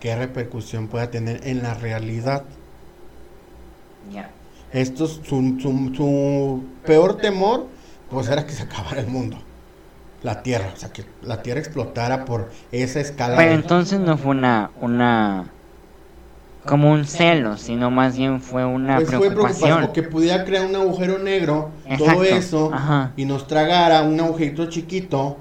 [0.00, 2.44] qué repercusión pueda tener en la realidad.
[4.12, 4.30] Ya.
[4.72, 7.66] Esto es su, su- su peor temor,
[8.10, 9.38] pues era que se acabara el mundo.
[10.22, 13.36] La Tierra, o sea, que la Tierra explotara por esa escala.
[13.36, 15.46] Pero entonces no fue una, una,
[16.64, 19.90] como un celo, sino más bien fue una pues fue preocupación, preocupación.
[19.90, 23.12] o que pudiera crear un agujero negro, todo eso, ajá.
[23.16, 25.38] y nos tragara un agujerito chiquito,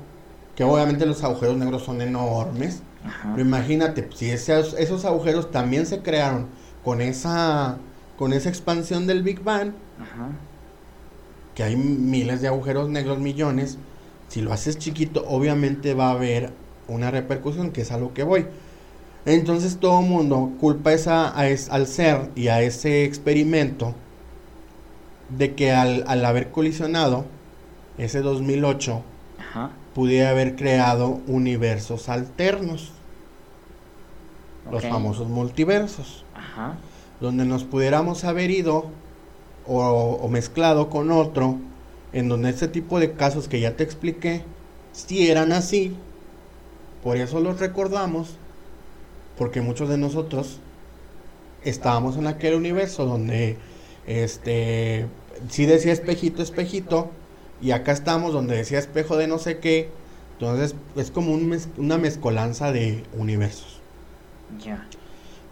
[0.61, 2.83] que obviamente los agujeros negros son enormes.
[3.03, 3.31] Ajá.
[3.35, 6.49] Pero imagínate, si esos, esos agujeros también se crearon
[6.83, 7.79] con esa,
[8.15, 10.29] con esa expansión del Big Bang, Ajá.
[11.55, 13.79] que hay miles de agujeros negros, millones,
[14.27, 16.53] si lo haces chiquito, obviamente va a haber
[16.87, 18.45] una repercusión, que es a lo que voy.
[19.25, 23.95] Entonces todo el mundo culpa esa, a es- al ser y a ese experimento
[25.35, 27.25] de que al, al haber colisionado
[27.97, 29.01] ese 2008
[29.39, 29.71] Ajá.
[29.93, 32.91] Pudiera haber creado universos alternos,
[34.71, 36.25] los famosos multiversos.
[36.33, 36.77] Ajá.
[37.19, 38.85] donde nos pudiéramos haber ido
[39.67, 41.57] o, o mezclado con otro,
[42.13, 44.43] en donde este tipo de casos que ya te expliqué,
[44.91, 45.95] si eran así,
[47.03, 48.37] por eso los recordamos,
[49.37, 50.59] porque muchos de nosotros
[51.63, 53.57] estábamos en aquel universo donde,
[54.07, 55.05] este,
[55.49, 57.11] sí decía espejito, espejito,
[57.61, 59.89] y acá estamos donde decía espejo de no sé qué,
[60.33, 63.79] entonces es como un mez- una mezcolanza de universos.
[64.63, 64.85] Ya.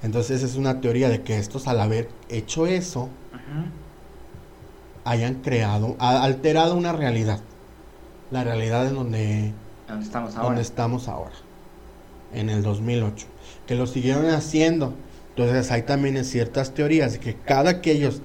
[0.01, 3.09] Entonces es una teoría de que estos al haber hecho eso
[5.05, 7.39] hayan creado, ha alterado una realidad.
[8.31, 9.53] La realidad en donde,
[9.87, 10.47] ¿Dónde estamos ahora?
[10.47, 11.33] donde estamos ahora,
[12.33, 13.25] en el 2008.
[13.65, 14.93] Que lo siguieron haciendo.
[15.29, 18.21] Entonces hay también ciertas teorías de que cada que ellos,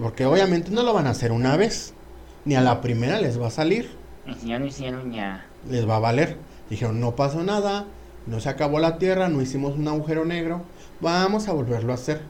[0.00, 1.94] porque obviamente no lo van a hacer una vez,
[2.44, 3.90] ni a la primera les va a salir,
[4.26, 5.44] Y si ya lo hicieron, ya.
[5.68, 6.36] les va a valer.
[6.70, 7.86] Dijeron, no pasó nada,
[8.26, 10.62] no se acabó la Tierra, no hicimos un agujero negro,
[11.00, 12.20] vamos a volverlo a hacer.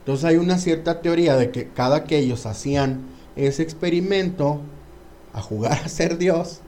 [0.00, 3.00] Entonces hay una cierta teoría de que cada que ellos hacían
[3.36, 4.60] ese experimento
[5.32, 6.60] a jugar a ser Dios,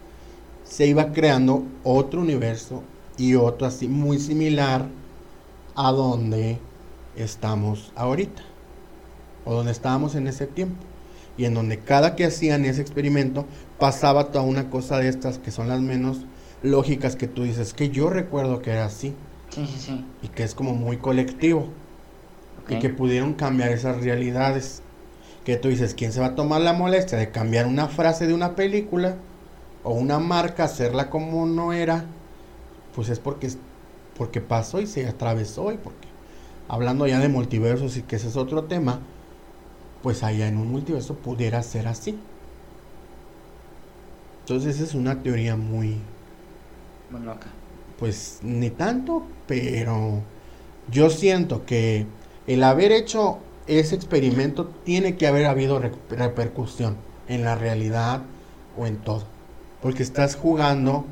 [0.65, 2.83] se iba creando otro universo
[3.17, 4.87] y otro así muy similar
[5.77, 6.59] a donde
[7.15, 8.43] estamos ahorita,
[9.45, 10.83] o donde estábamos en ese tiempo,
[11.39, 13.45] y en donde cada que hacían ese experimento
[13.79, 16.21] pasaba toda una cosa de estas que son las menos
[16.63, 19.15] lógicas que tú dices, que yo recuerdo que era así,
[19.51, 20.05] Sí, sí, sí.
[20.23, 21.69] y que es como muy colectivo,
[22.69, 24.83] y que pudieron cambiar esas realidades.
[25.45, 28.35] Que tú dices, ¿quién se va a tomar la molestia de cambiar una frase de
[28.35, 29.15] una película
[29.85, 32.05] o una marca, hacerla como no era?
[32.97, 33.59] Pues es porque, es-
[34.19, 36.09] porque pasó y se atravesó y porque,
[36.69, 38.99] hablando ya de multiversos y que ese es otro tema,
[40.07, 42.25] pues allá en un multiverso pudiera ser así.
[44.47, 46.07] Entonces es una teoría muy,
[47.11, 47.51] Muy loca.
[47.99, 50.27] pues ni tanto, pero
[50.89, 52.07] yo siento que
[52.47, 58.23] el haber hecho ese experimento tiene que haber habido re- repercusión en la realidad
[58.77, 59.25] o en todo.
[59.81, 61.07] Porque estás jugando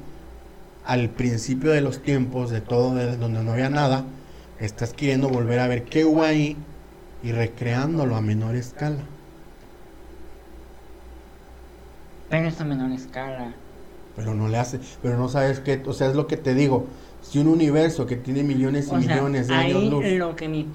[0.85, 4.07] al principio de los tiempos, de todo, de donde no había nada,
[4.61, 6.57] estás queriendo volver a ver qué hubo ahí
[7.25, 9.03] y recreándolo a menor escala.
[12.29, 13.55] Pero es a menor escala.
[14.15, 16.87] Pero no le hace, pero no sabes qué, o sea, es lo que te digo.
[17.23, 20.05] Si un universo que tiene millones y O sea, millones de años ahí luz.
[20.19, 20.67] lo que mi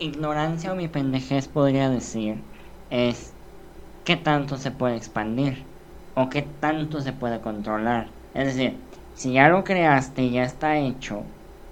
[0.00, 2.42] ignorancia o mi pendejez podría decir
[2.90, 3.32] es
[4.04, 5.62] qué tanto se puede expandir
[6.16, 8.08] o qué tanto se puede controlar.
[8.34, 8.76] Es decir,
[9.14, 11.22] si ya lo creaste y ya está hecho,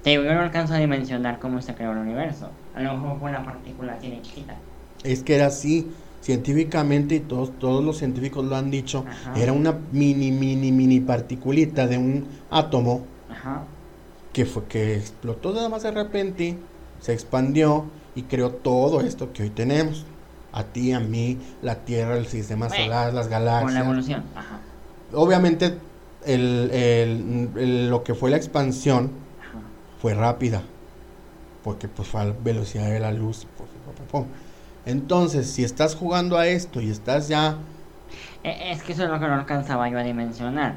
[0.02, 2.50] te digo, yo no alcanzo a dimensionar cómo se creó el universo.
[2.74, 4.56] A lo mejor fue una partícula así de chiquita.
[5.04, 9.34] Es que era así, científicamente, y todos, todos los científicos lo han dicho, Ajá.
[9.40, 13.64] era una mini, mini, mini particulita de un átomo Ajá.
[14.32, 16.56] que fue que explotó nada más de repente,
[17.00, 20.06] se expandió y creó todo esto que hoy tenemos.
[20.54, 23.84] a ti, a mí, la Tierra, el sistema Bueno, solar, las Con la galaxias.
[23.84, 24.22] evolución.
[24.36, 24.60] Ajá.
[25.14, 25.78] Obviamente,
[26.26, 29.60] el, el- el- lo que fue la expansión Ajá.
[29.98, 30.60] fue rápida,
[31.62, 33.46] porque pues fue a la velocidad de la luz.
[34.84, 37.56] Entonces, si estás jugando a esto y estás ya
[38.44, 40.74] E- Es que eso es lo que no alcanzaba yo a dimensionar.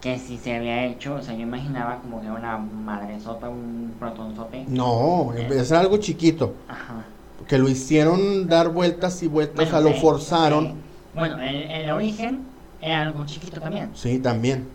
[0.00, 4.64] Que si se había hecho, o sea, yo imaginaba como que una madresota, un protonzote.
[4.68, 5.48] No, Eh.
[5.52, 6.54] es algo chiquito.
[6.68, 7.04] Ajá.
[7.46, 10.74] Que lo hicieron dar vueltas y vueltas, Bueno, o sea, lo forzaron.
[11.14, 12.40] Bueno, el, el origen
[12.80, 13.90] era algo chiquito también.
[13.94, 14.66] Sí, también.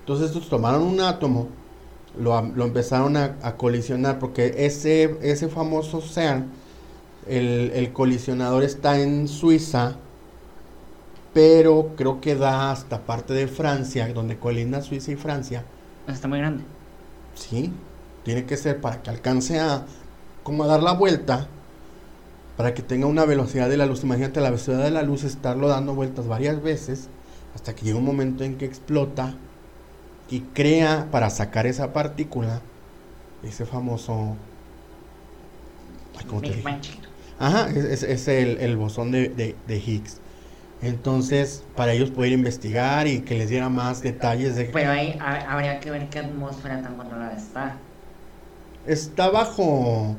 [0.00, 1.48] Entonces estos tomaron un átomo,
[2.18, 6.46] lo, lo empezaron a, a colisionar, porque ese, ese famoso CERN,
[7.26, 9.96] el, el colisionador está en Suiza,
[11.32, 15.64] pero creo que da hasta parte de Francia, donde colinda Suiza y Francia.
[16.06, 16.64] Está muy grande.
[17.34, 17.72] Sí,
[18.22, 19.86] tiene que ser para que alcance a
[20.42, 21.48] como a dar la vuelta
[22.56, 24.04] para que tenga una velocidad de la luz.
[24.04, 27.08] Imagínate la velocidad de la luz estarlo dando vueltas varias veces
[27.54, 29.34] hasta que llega un momento en que explota
[30.28, 32.62] y crea para sacar esa partícula
[33.42, 34.36] ese famoso
[36.16, 36.78] ay, ¿cómo te dije?
[37.38, 40.22] Ajá, es, es- es el, el bosón de, de- de Higgs.
[40.80, 45.52] Entonces, para ellos poder investigar y que les diera más detalles de Pero ahí ha-
[45.52, 47.86] habría que ver qué atmósfera tan controlada está.
[48.86, 50.16] Está bajo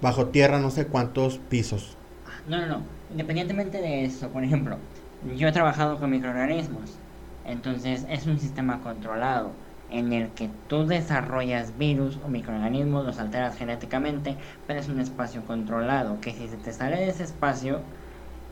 [0.00, 1.98] bajo tierra no sé cuántos pisos.
[2.46, 2.86] No, no, no.
[3.10, 4.78] Independientemente de eso, por ejemplo,
[5.20, 7.01] yo he trabajado con microorganismos.
[7.44, 13.56] Entonces es un sistema controlado en el que tú desarrollas virus o microorganismos, los alteras
[13.56, 16.20] genéticamente, pero es un espacio controlado.
[16.20, 17.84] Que si se te sale de ese espacio,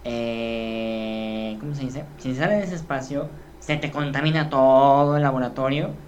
[0.05, 2.07] eh, ¿cómo se dice?
[2.19, 5.99] Si se sale de ese espacio, se te contamina todo el laboratorio.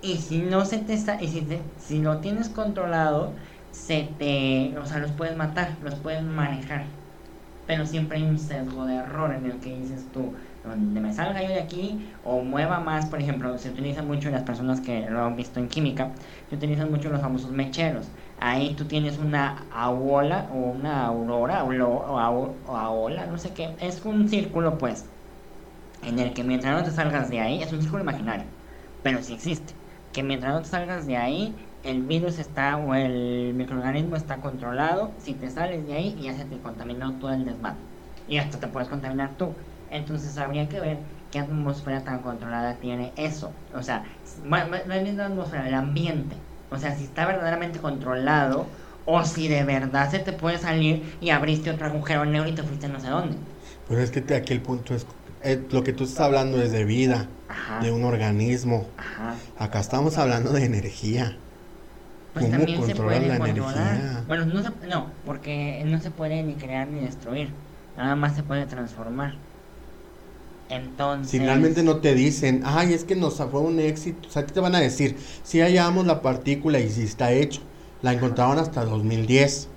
[0.00, 3.36] Y si no se te sa- y si, te- si lo tienes controlado,
[3.70, 6.86] se te, o sea, los puedes matar, los puedes manejar.
[7.66, 10.34] Pero siempre hay un sesgo de error en el que dices tú,
[10.68, 14.42] donde me salga yo de aquí o mueva más, por ejemplo, se utiliza mucho las
[14.42, 16.10] personas que lo han visto en química,
[16.48, 18.06] se utilizan mucho los famosos mecheros.
[18.40, 21.70] Ahí tú tienes una auola o una aurora o,
[22.66, 25.06] o aola, no sé qué, es un círculo pues,
[26.02, 28.46] en el que mientras no te salgas de ahí, es un círculo imaginario,
[29.02, 29.74] pero sí existe,
[30.12, 35.14] que mientras no te salgas de ahí, el virus está o el microorganismo está controlado,
[35.18, 37.88] si te sales de ahí ya se te contaminó todo el desmadre
[38.26, 39.54] y hasta te puedes contaminar tú.
[39.90, 40.98] Entonces habría que ver
[41.30, 43.52] qué atmósfera tan controlada tiene eso.
[43.74, 44.04] O sea,
[44.44, 46.36] no es la atmósfera, el ambiente.
[46.70, 48.66] O sea, si está verdaderamente controlado
[49.06, 52.62] o si de verdad se te puede salir y abriste otro agujero negro y te
[52.62, 53.36] fuiste no sé dónde.
[53.88, 55.06] Pero es que aquí el punto es
[55.42, 57.80] eh, lo que tú estás hablando es de vida, Ajá.
[57.80, 58.86] de un organismo.
[58.98, 59.34] Ajá.
[59.58, 61.36] Acá estamos hablando de energía.
[62.34, 63.76] Pues ¿Cómo también se puede la controlar.
[63.76, 64.24] energía?
[64.26, 67.48] Bueno, no, se- no, porque no se puede ni crear ni destruir.
[67.96, 69.34] Nada más se puede transformar.
[70.70, 71.30] Entonces.
[71.30, 74.52] Si realmente no te dicen, ay, es que nos fue un éxito, o sea, ¿qué
[74.52, 75.16] te van a decir?
[75.42, 77.62] Si hallamos la partícula y si está hecho,
[78.02, 79.68] la encontraron hasta 2010.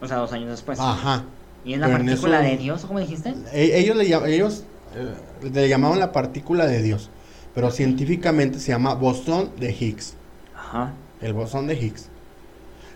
[0.00, 0.78] O sea, dos años después.
[0.80, 1.24] Ajá.
[1.64, 3.34] ¿Y es la Pero partícula eso- de Dios, o cómo dijiste?
[3.52, 4.64] E- ellos le, ellos,
[4.96, 5.14] eh,
[5.52, 7.10] le llamaban la partícula de Dios,
[7.54, 10.14] pero científicamente se llama bosón de Higgs.
[10.56, 10.92] Ajá.
[11.20, 12.08] el bosón de Higgs.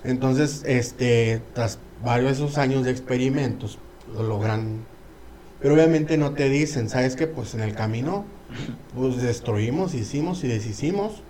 [0.03, 3.79] Entonces, este, tras varios de esos años de experimentos,
[4.14, 4.87] lo logran.
[5.64, 7.27] Pero obviamente no te dicen, ¿sabes qué?
[7.27, 8.27] Pues en el camino,
[8.94, 11.22] pues destruimos, hicimos y deshicimos.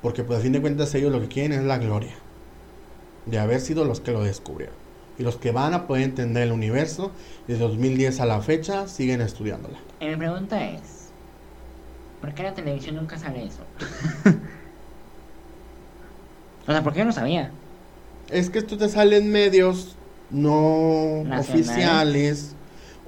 [0.00, 2.14] Porque pues a fin de cuentas ellos lo que quieren es la gloria.
[3.26, 4.76] De haber sido los que lo descubrieron.
[5.18, 7.10] Y los que van a poder entender el universo,
[7.48, 9.78] de 2010 a la fecha, siguen estudiándola.
[9.98, 11.08] Y mi pregunta es:
[12.20, 13.64] ¿por qué la televisión nunca sale eso?
[16.68, 17.50] o sea, ¿por qué yo no sabía?
[18.30, 19.96] Es que esto te sale en medios
[20.30, 21.50] no Nacionales.
[21.50, 22.54] oficiales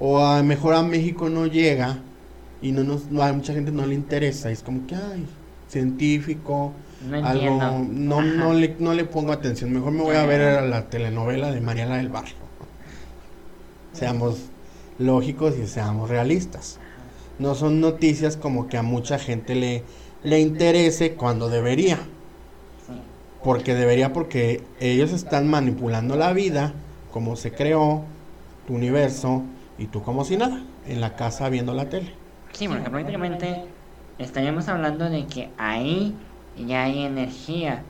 [0.01, 1.99] o a mejor a México no llega
[2.59, 5.25] y no nos no, a mucha gente no le interesa, es como que ay,
[5.69, 6.73] científico,
[7.07, 10.89] No algo no no le no le pongo atención, mejor me voy a ver la
[10.89, 12.33] telenovela de Mariela del Barrio.
[13.93, 14.49] Seamos
[14.97, 16.79] lógicos y seamos realistas.
[17.37, 19.83] No son noticias como que a mucha gente le
[20.23, 21.99] le interese cuando debería.
[23.43, 26.73] Porque debería, porque ellos están manipulando la vida,
[27.11, 28.03] como se creó,
[28.67, 29.43] tu universo,
[29.81, 32.13] y tú como si nada, en la casa viendo la tele.
[32.53, 33.65] Sí, porque prácticamente
[34.19, 36.15] estaríamos hablando de que ahí
[36.67, 37.81] ya hay energía.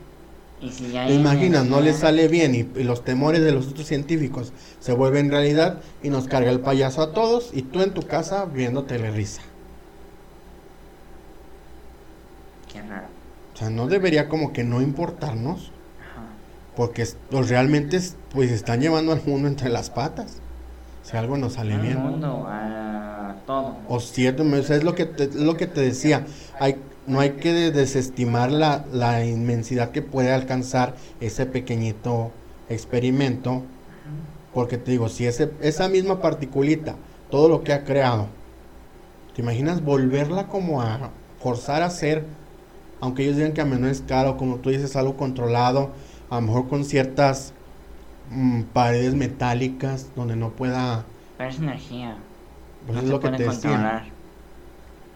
[0.61, 1.65] Y si ya hay ¿Te imaginas?
[1.65, 5.81] No energía- sale bien y, y los temores de los otros científicos se vuelven realidad
[6.03, 9.41] y nos carga el payaso a todos y tú en tu casa viendo telerisa.
[12.71, 13.07] Qué raro.
[13.53, 16.27] O sea, no debería como que no importarnos, Ajá.
[16.75, 20.37] porque los realmente es- pues están llevando al mundo entre las patas.
[21.03, 21.97] Si algo nos sale Al bien.
[21.99, 23.75] mundo, a todo.
[23.87, 26.25] O cierto, o sea, es lo que te, es lo que te decía.
[26.59, 26.75] Hay,
[27.07, 32.31] no hay que de- desestimar la, la inmensidad que puede alcanzar ese pequeñito
[32.69, 33.63] experimento.
[34.53, 36.95] Porque te digo, si ese, esa misma particulita,
[37.29, 38.27] todo lo que ha creado,
[39.35, 42.25] ¿te imaginas volverla como a forzar a hacer?
[42.99, 45.89] Aunque ellos digan que a menor escala, o como tú dices, algo controlado,
[46.29, 47.53] a lo mejor con ciertas
[48.31, 51.05] mm, paredes metálicas donde no pueda.
[51.35, 52.23] Pero es energía.
[52.85, 53.71] Pues no es se lo que puede decía.
[53.71, 54.15] controlar.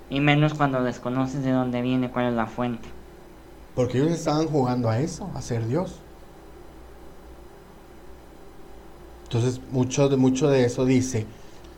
[0.09, 2.89] Y menos cuando desconoces de dónde viene, cuál es la fuente.
[3.75, 6.03] Porque ellos estaban jugando a eso, a ser Dios.
[9.23, 11.27] Entonces, mucho de, mucho de eso dice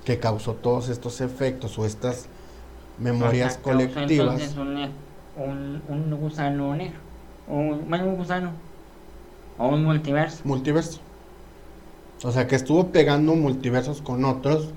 [0.04, 2.30] que causó todos estos efectos o estas
[2.98, 4.16] memorias O sea, causó colectivas.
[4.20, 4.78] Entonces un,
[5.36, 7.00] un, un gusano negro.
[7.48, 8.62] Un, un gusano.
[9.58, 10.44] O un multiverso.
[10.44, 11.02] Multiverso.
[12.24, 14.70] O sea, que estuvo pegando multiversos con otros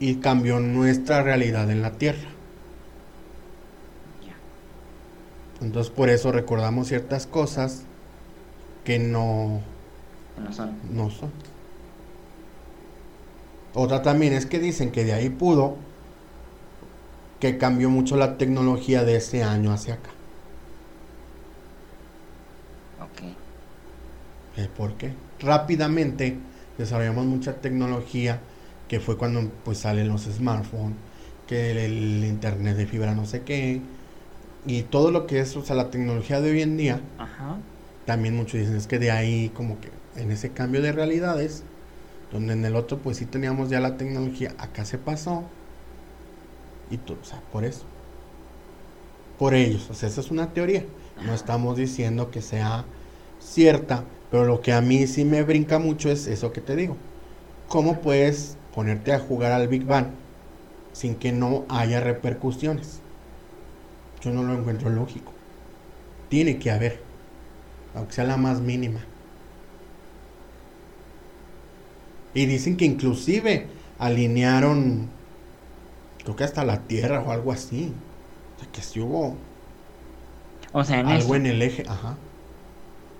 [0.00, 2.28] y cambió nuestra realidad en la Tierra.
[4.26, 4.34] Ya.
[5.64, 7.84] Entonces, por eso recordamos ciertas cosas
[8.84, 9.60] que no,
[10.42, 10.76] no son.
[10.92, 11.30] no son.
[13.74, 15.76] Otra también es que dicen que de ahí pudo
[17.38, 20.10] que cambió mucho la tecnología de ese año hacia acá.
[24.78, 25.14] ¿Por qué?
[25.40, 26.38] Rápidamente
[26.78, 28.40] desarrollamos mucha tecnología
[28.88, 30.98] que fue cuando pues salen los smartphones,
[31.48, 33.82] que el, el internet de fibra no sé qué
[34.66, 37.58] y todo lo que es, o sea, la tecnología de hoy en día, Ajá.
[38.06, 41.64] también muchos dicen es que de ahí como que en ese cambio de realidades,
[42.32, 45.44] donde en el otro pues sí teníamos ya la tecnología, acá se pasó
[46.90, 47.86] y todo, o sea, por eso.
[49.38, 50.84] Por ellos, o sea, esa es una teoría.
[51.20, 52.84] No estamos diciendo que sea
[53.38, 56.96] cierta, pero lo que a mí sí me brinca mucho es eso que te digo.
[57.68, 60.08] ¿Cómo puedes ponerte a jugar al Big Bang
[60.92, 63.02] sin que no haya repercusiones?
[64.20, 65.32] Yo no lo encuentro lógico.
[66.28, 67.02] Tiene que haber,
[67.94, 69.00] aunque sea la más mínima.
[72.34, 73.66] Y dicen que inclusive
[73.98, 75.10] alinearon,
[76.22, 77.92] creo que hasta la Tierra o algo así.
[78.56, 79.36] O sea, que sí hubo
[80.72, 82.16] O sea, en algo en el eje, ajá.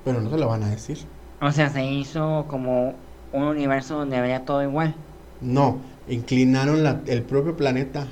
[0.04, 0.98] Pero no se lo van a decir.
[1.40, 2.94] O sea, se hizo como
[3.32, 4.94] un universo donde había todo igual.
[5.40, 5.78] No,
[6.08, 8.06] inclinaron la- el propio planeta.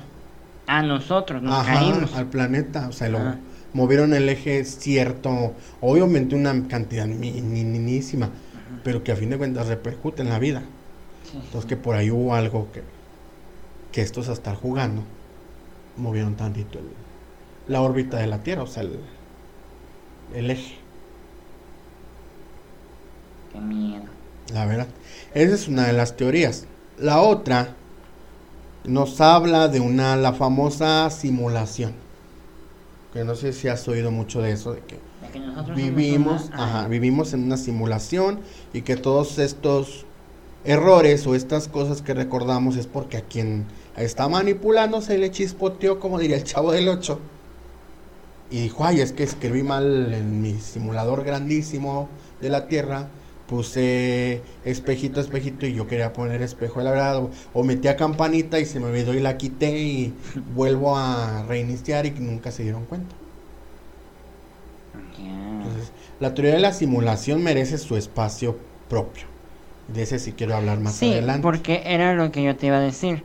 [0.67, 2.15] A nosotros nos Ajá, caímos.
[2.15, 2.87] al planeta.
[2.87, 3.19] O sea, lo
[3.73, 8.33] movieron el eje cierto, obviamente una cantidad mi- minimísima, Ujú.
[8.83, 10.63] pero que a fin de cuentas repercute en la vida.
[11.31, 12.81] Sí, Entonces que por ahí hubo algo que,
[13.91, 15.03] que estos a estar jugando,
[15.97, 16.85] movieron tantito el-
[17.73, 18.99] la órbita de la Tierra, o sea, el,
[20.35, 20.75] el eje.
[23.57, 24.03] Qué miedo.
[24.53, 24.87] La verdad.
[25.33, 26.65] Esa es una de las teorías.
[26.99, 27.75] La otra
[28.85, 31.93] nos habla de una, la famosa simulación.
[33.13, 36.87] Que no sé si has oído mucho de eso, de que De vivimos, una- ajá,
[36.87, 38.39] vivimos en una simulación
[38.73, 40.05] y que todos estos
[40.63, 45.99] errores o estas cosas que recordamos es porque a quien está manipulando se le chispoteó,
[45.99, 47.19] como diría el chavo del 8.
[48.51, 52.07] Y dijo, ay, es que escribí mal en mi simulador grandísimo
[52.39, 53.07] de la Tierra.
[53.47, 57.17] Puse espejito, espejito y yo quería poner espejo la verdad.
[57.17, 61.43] O, o metí a campanita y se me olvidó y la quité y vuelvo a
[61.47, 63.15] reiniciar y nunca se dieron cuenta.
[65.61, 69.27] Entonces, la teoría de la simulación merece su espacio propio.
[69.87, 71.41] De ese sí quiero hablar más sí, adelante.
[71.41, 73.23] porque era lo que yo te iba a decir.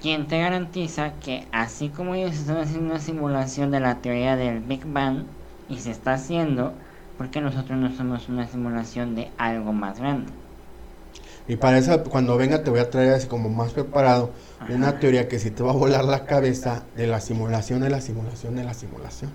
[0.00, 4.60] ¿Quién te garantiza que así como ellos están haciendo una simulación de la teoría del
[4.60, 5.28] Big Bang
[5.68, 6.82] y se está haciendo,
[7.22, 10.32] porque nosotros no somos una simulación de algo más grande?
[11.46, 14.74] Y para eso, cuando venga, te voy a traer así como más preparado Ajá.
[14.74, 18.00] una teoría que sí te va a volar la cabeza de la simulación, de la
[18.00, 19.30] simulación, de la simulación.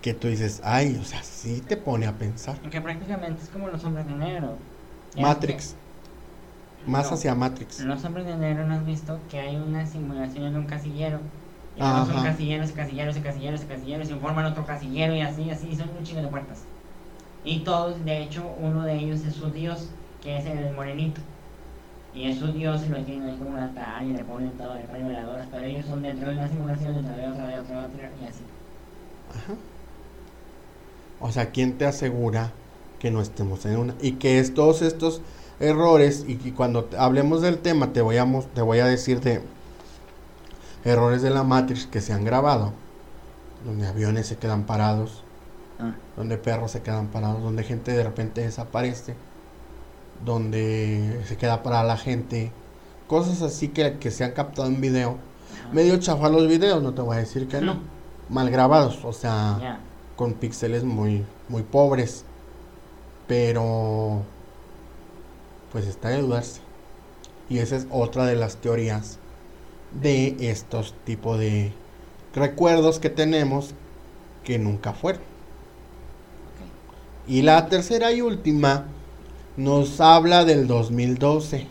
[0.00, 2.58] Que tú dices, ay, o sea, sí te pone a pensar.
[2.68, 4.58] Que prácticamente es como los hombres de negro.
[5.16, 5.76] Matrix,
[6.84, 7.78] que- más no, hacia Matrix.
[7.78, 11.20] Los hombres de negro no has visto que hay una simulación en un casillero.
[11.76, 15.20] Y luego son casilleros y casilleros y casilleros y casilleros y forman otro casillero y
[15.22, 16.64] así, así, son un chingo de puertas.
[17.44, 19.88] Y todos, de hecho, uno de ellos es su dios,
[20.22, 21.20] que es el morenito.
[22.14, 24.74] Y es su dios y lo tienen ahí como un altar y le ponen todo,
[24.74, 27.80] le ponen veladoras, pero ellos son dentro de una simulación, dentro de otra, de otra,
[27.80, 28.44] de otra, y así.
[29.30, 29.54] Ajá.
[31.20, 32.52] O sea, ¿quién te asegura
[32.98, 33.94] que no estemos en una?
[34.00, 35.22] Y que es todos estos
[35.58, 39.40] errores, y, y cuando hablemos del tema, te voy, a, te voy a decir de
[40.84, 42.72] errores de la Matrix que se han grabado,
[43.64, 45.22] donde aviones se quedan parados,
[45.78, 49.14] Ah, donde perros se quedan parados, donde gente de repente desaparece.
[50.24, 52.52] donde se queda para la gente.
[53.08, 55.16] Cosas así que, que se han captado en video.
[55.72, 57.78] Medio chafa los videos, no te voy a decir que no.
[58.28, 59.80] Mal grabados, o sea, Ya.
[60.14, 62.24] con píxeles muy, muy pobres.
[63.26, 64.22] Pero,
[65.72, 66.60] pues está de dudarse.
[67.48, 69.18] Y esa es otra de las teorías
[70.00, 71.72] de estos tipos de
[72.34, 73.74] recuerdos que tenemos
[74.44, 75.22] que nunca fueron.
[77.26, 78.86] Y la tercera y última
[79.56, 81.66] nos habla del 2012.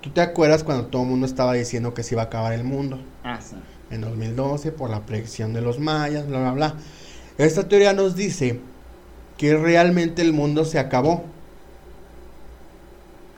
[0.00, 2.64] ¿Tú te acuerdas cuando todo el mundo estaba diciendo que se iba a acabar el
[2.64, 2.98] mundo?
[3.22, 3.56] Ah, sí.
[3.90, 6.74] En 2012 por la predicción de los mayas, bla, bla, bla.
[7.36, 8.60] Esta teoría nos dice
[9.36, 11.24] que realmente el mundo se acabó.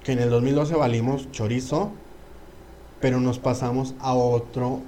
[0.04, 1.92] Que en el 2012 valimos chorizo,
[3.02, 4.80] pero nos pasamos a otro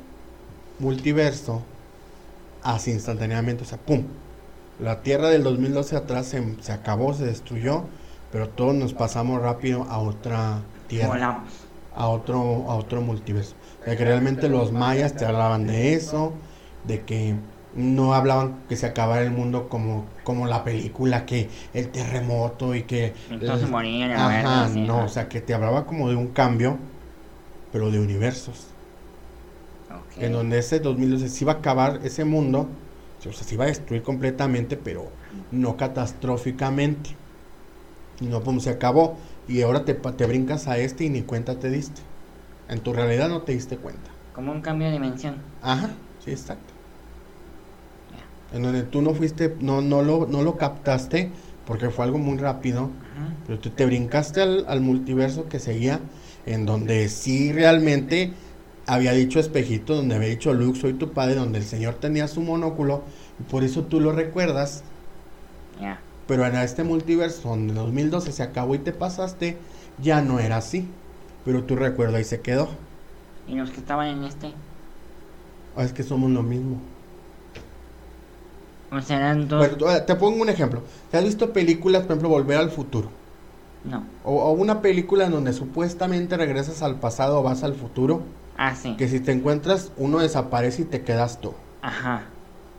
[0.79, 1.63] multiverso
[2.63, 4.05] así instantáneamente, o sea, ¡pum!
[4.81, 7.85] La Tierra del 2012 atrás se, se acabó, se destruyó,
[8.33, 11.51] pero todos nos pasamos rápido a otra Tierra Volamos.
[11.95, 12.39] a otro,
[12.69, 13.57] a otro multiverso.
[13.83, 16.33] O sea, que realmente los mayas te hablaban de eso,
[16.85, 17.35] de que
[17.75, 22.85] no hablaban que se acabara el mundo como, como la película, que el terremoto y
[22.85, 23.13] que...
[23.29, 26.79] Entonces morían, no, o sea, que te hablaba como de un cambio,
[27.75, 28.69] pero de universos.
[30.17, 32.69] En donde ese 2012 se iba a acabar ese mundo,
[33.19, 35.09] o sea, se iba a destruir completamente, pero
[35.51, 37.17] no catastróficamente.
[38.21, 39.17] Y no, pum, se acabó.
[39.49, 42.01] Y ahora te, te brincas a este y ni cuenta te diste.
[42.69, 44.09] En tu realidad no te diste cuenta.
[44.37, 45.35] Como un cambio de dimensión.
[45.61, 45.91] Ajá,
[46.25, 46.73] sí, exacto.
[48.53, 51.33] En donde tú no fuiste, no, no, lo, no lo captaste,
[51.67, 52.91] porque fue algo muy rápido.
[53.49, 55.99] Pero tú te brincaste al, al multiverso que seguía,
[56.47, 58.33] en donde sí realmente
[58.87, 62.43] había dicho espejito, donde había dicho Luke, soy tu padre, donde el señor tenía su
[62.43, 63.03] monóculo,
[63.41, 64.85] y por eso tú lo recuerdas.
[65.81, 66.01] Ya.
[66.27, 69.57] Pero en este multiverso, donde en 2012 se acabó y te pasaste,
[70.03, 70.89] ya no era así.
[71.45, 72.69] Pero tu recuerdo ahí se quedó.
[73.47, 74.53] Y los que estaban en este.
[75.77, 76.79] O es que somos lo mismo.
[78.91, 79.69] O sea, eran dos.
[80.07, 80.83] Te pongo un ejemplo.
[81.11, 83.11] ¿Te has visto películas, por ejemplo, Volver al Futuro?
[83.85, 84.05] No.
[84.25, 88.23] O, o una película en donde supuestamente regresas al pasado o vas al futuro.
[88.57, 88.97] Ah, sí.
[88.97, 91.53] Que si te encuentras, uno desaparece y te quedas tú.
[91.83, 92.25] Ajá.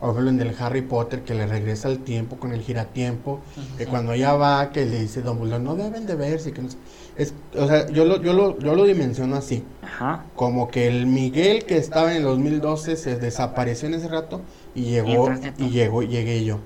[0.01, 3.39] O ejemplo, en el Harry Potter que le regresa el tiempo con el giratiempo.
[3.55, 3.89] Sí, Que sí.
[3.89, 6.51] cuando ella va, que le dice Dumbledore, no deben de verse.
[6.53, 6.77] Que no sé".
[7.17, 9.63] es, o sea, yo lo, yo, lo, yo lo dimensiono así.
[9.83, 10.25] Ajá.
[10.35, 14.41] Como que el Miguel que estaba en el 2012 se desapareció en ese rato
[14.73, 15.27] y llegó,
[15.57, 15.63] tú.
[15.63, 16.59] y llegó, llegué yo.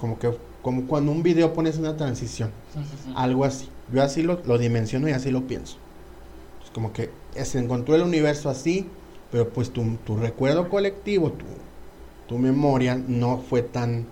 [0.00, 2.50] Como que, como cuando un video pones una transición.
[2.74, 3.12] Sí, sí, sí.
[3.16, 3.68] Algo así.
[3.92, 5.76] Yo así lo, lo dimensiono y así lo pienso.
[6.64, 7.10] Es como que
[7.44, 8.86] se encontró el universo así,
[9.30, 11.44] pero pues tu, tu recuerdo colectivo, tu,
[12.26, 14.06] tu memoria no fue tan,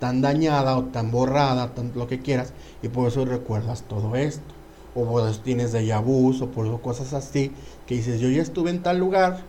[0.00, 2.52] tan dañada o tan borrada, tan lo que quieras,
[2.82, 4.54] y por eso recuerdas todo esto.
[4.94, 7.52] O por eso tienes déjà vus, o por eso cosas así,
[7.86, 9.44] que dices, yo ya estuve en tal lugar,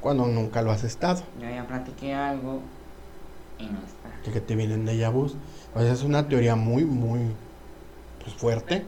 [0.00, 1.22] cuando nunca lo has estado.
[1.40, 2.60] Yo ya platiqué algo
[3.58, 3.97] y no está.
[4.22, 5.36] Que, te vienen déjà vus.
[5.74, 7.20] O es una teoría muy, muy
[8.22, 8.84] pues, fuerte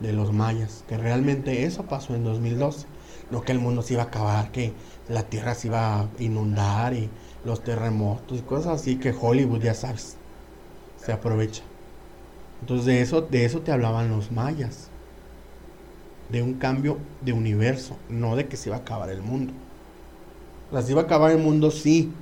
[0.00, 2.86] de los mayas, que realmente eso pasó en 2012.
[3.30, 4.72] No que el mundo se iba a acabar, que
[5.08, 7.08] la tierra se iba a inundar y
[7.44, 10.16] los terremotos y cosas así que Hollywood, ya sabes,
[10.96, 11.62] se aprovecha.
[12.60, 14.88] Entonces de eso, de eso te hablaban los mayas.
[16.30, 19.52] De un cambio de universo, no de que se iba a acabar el mundo.
[20.80, 22.12] Se iba a acabar el mundo, sí,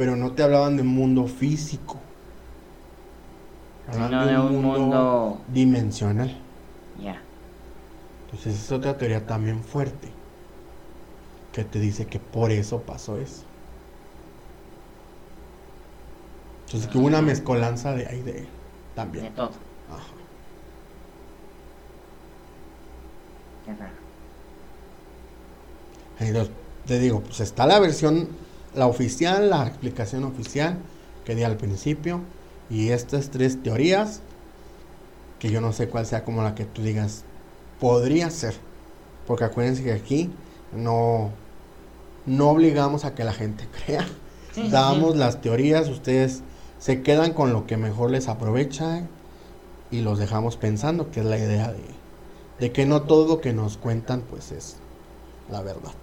[0.00, 1.98] pero no te hablaban de un mundo físico.
[3.86, 5.38] Hablaban Sino de un mundo.
[5.52, 6.34] dimensional.
[7.04, 7.20] Ya.
[8.32, 10.08] Entonces es otra teoría también fuerte
[11.52, 13.42] que te dice que por eso pasó eso.
[16.64, 19.34] Entonces que hubo una mezcolanza de ahí de él De también.
[19.34, 19.50] todo.
[19.90, 20.14] Ajá.
[23.64, 23.92] Qué raro.
[26.18, 26.54] Entonces,
[26.86, 28.28] te digo, pues está la versión,
[28.74, 30.78] la oficial, la explicación oficial
[31.24, 32.20] que di al principio.
[32.68, 34.22] Y estas tres teorías,
[35.38, 37.24] que yo no sé cuál sea como la que tú digas,
[37.80, 38.54] podría ser.
[39.26, 40.30] Porque acuérdense que aquí
[40.72, 41.32] no,
[42.26, 44.06] no obligamos a que la gente crea.
[44.52, 45.18] Sí, Damos sí.
[45.18, 46.44] las teorías, ustedes
[46.78, 49.08] se quedan con lo que mejor les aprovecha
[49.90, 52.00] y los dejamos pensando, que es la idea de,
[52.58, 54.82] de que no todo lo que nos cuentan pues es
[55.48, 55.94] la verdad.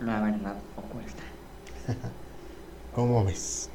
[0.00, 1.27] La verdad oculta.
[2.94, 3.70] ¿Cómo ves?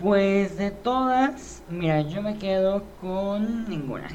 [0.00, 4.08] Pues de todas, mira, yo me quedo con ninguna.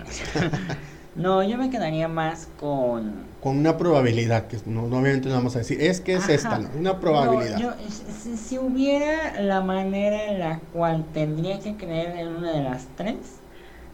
[1.15, 3.37] no, yo me quedaría más con.
[3.39, 6.33] Con una probabilidad, que no, no, obviamente no vamos a decir, es que es Ajá.
[6.33, 6.69] esta, ¿no?
[6.77, 7.59] Una probabilidad.
[7.59, 12.51] No, yo, si, si hubiera la manera en la cual tendría que creer en una
[12.51, 13.41] de las tres,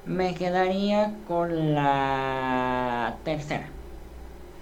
[0.06, 3.68] Me quedaría con la tercera.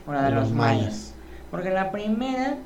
[0.05, 1.13] Con la de los, mayas.
[1.51, 2.57] Porque la primera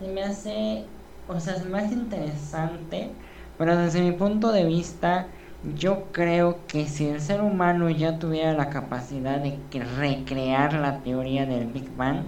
[0.00, 0.90] me hace,
[1.28, 3.10] o sea, se me hace interesante,
[3.58, 5.26] pero desde mi punto de vista,
[5.74, 9.58] yo creo que si el ser humano ya tuviera la capacidad de
[9.98, 12.22] recrear la teoría del Big Bang,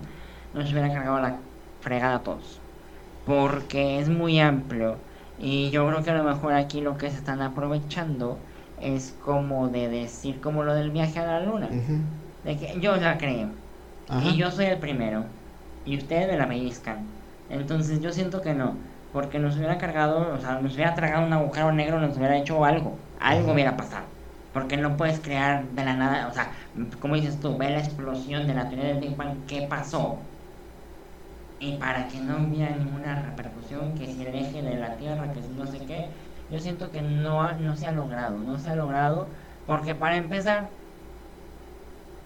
[0.55, 1.37] nos hubiera cargado la
[1.81, 2.61] fregada a todos.
[3.27, 4.97] Porque es muy amplio.
[5.39, 8.39] Y yo creo que a lo mejor aquí lo que se están aprovechando
[8.81, 11.69] es como de decir como lo del viaje a la luna.
[12.45, 13.51] De que yo la creo.
[14.11, 15.25] Y yo soy el primero.
[15.85, 17.07] Y ustedes me la pellizcan.
[17.49, 18.75] Entonces yo siento que no.
[19.11, 22.65] Porque nos hubiera cargado, o sea, nos hubiera tragado un agujero negro, nos hubiera hecho
[22.65, 23.09] algo.
[23.17, 24.15] Algo hubiera pasado.
[24.53, 26.53] Porque no puedes crear de la nada, o sea,
[27.01, 30.31] como dices tú, ve la explosión de la teoría del Big Bang, ¿qué pasó?
[31.61, 35.43] Y para que no hubiera ninguna repercusión, que si el eje de la Tierra, que
[35.43, 36.17] si no sé qué,
[36.49, 39.35] yo siento que no, no se ha logrado, no se ha logrado,
[39.65, 40.79] porque para empezar,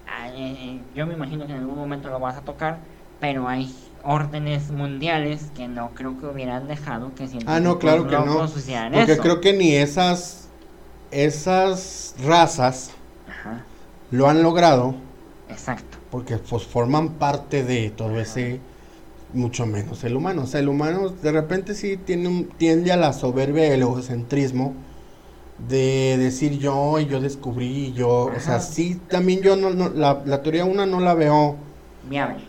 [0.06, 3.91] eh, eh, yo me imagino que en algún momento lo vas a tocar, pero hay
[4.04, 8.46] órdenes mundiales que no creo que hubieran dejado que Ah, no, claro que no.
[8.92, 10.48] Porque creo que ni esas
[11.10, 12.90] esas razas
[14.10, 14.94] lo han logrado.
[15.48, 15.98] Exacto.
[16.10, 18.60] Porque pues forman parte de todo ese
[19.32, 20.42] mucho menos el humano.
[20.42, 23.82] O sea, el humano de repente sí tiene un, tiende a la soberbia y el
[23.82, 24.74] egocentrismo
[25.68, 28.30] de decir yo y yo descubrí yo.
[28.36, 31.56] O sea, sí, también yo no, no la, la, teoría una no la veo.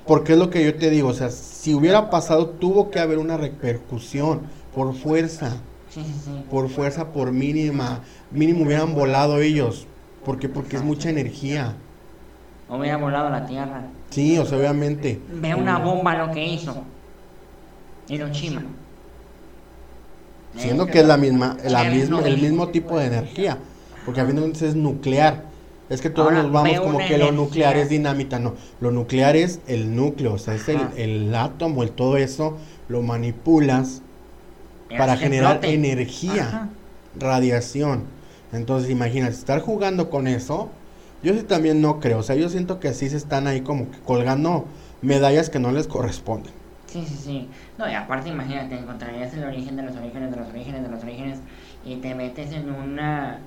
[0.08, 3.20] Porque es lo que yo te digo, o sea, si hubiera pasado tuvo que haber
[3.20, 4.42] una repercusión
[4.74, 5.58] por fuerza.
[6.50, 8.00] Por fuerza, por mínima.
[8.32, 9.86] Mínimo hubieran volado ellos.
[10.26, 11.76] porque Porque es mucha energía.
[12.68, 13.84] O hubiera volado la Tierra.
[14.10, 15.22] Sí, o sea, obviamente.
[15.30, 16.84] Ve una bomba lo que hizo.
[18.08, 18.64] Hiroshima.
[20.56, 23.58] Siendo que es la misma, la misma, el mismo tipo de energía.
[24.06, 25.53] Porque a fin de es nuclear.
[25.94, 28.40] Es que todos nos vamos como que lo nuclear es dinamita.
[28.40, 32.58] No, lo nuclear es el núcleo, o sea, es el, el, átomo, el todo eso,
[32.88, 34.02] lo manipulas
[34.98, 36.70] para generar energía,
[37.18, 38.04] radiación.
[38.52, 40.70] Entonces, imagínate, estar jugando con eso
[41.24, 43.90] yo sí también no creo, o sea, yo siento que así se están ahí como
[43.90, 44.66] que colgando
[45.02, 46.52] medallas que no les corresponden.
[46.88, 47.50] Sí, sí, sí.
[47.78, 51.02] No, y aparte imagínate, encontrarías el origen de los orígenes, de los orígenes, de los
[51.02, 51.40] orígenes,
[51.86, 53.40] y te metes en una...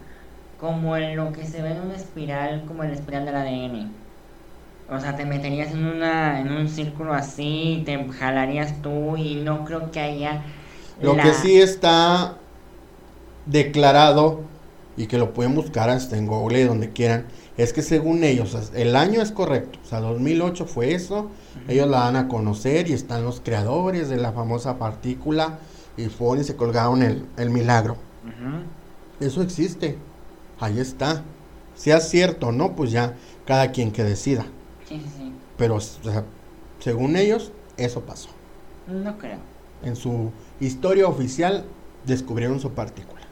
[0.61, 3.93] como en lo que se ve en una espiral, como el espiral del ADN.
[4.89, 9.65] O sea, te meterías en una en un círculo así, te jalarías tú y no
[9.65, 10.43] creo que haya...
[11.03, 12.37] Lo que sí está
[13.47, 14.41] declarado
[14.97, 17.27] y que lo pueden buscar hasta en Google, donde quieran,
[17.57, 21.31] es que según ellos, el año es correcto, o sea, 2008 fue eso,
[21.69, 25.59] ellos la van a conocer y están los creadores de la famosa partícula
[25.97, 27.97] y fueron y se colgaron el, milagro.
[29.21, 29.97] Eso existe,
[30.59, 31.25] ahí está.
[31.75, 34.47] Sea cierto o no, pues ya cada quien que decida.
[34.85, 35.79] Sí, sí, Pero,
[36.79, 38.31] según ellos, eso pasó.
[38.87, 39.43] No creo.
[39.81, 41.73] En su historia oficial
[42.05, 43.23] descubrieron su partícula.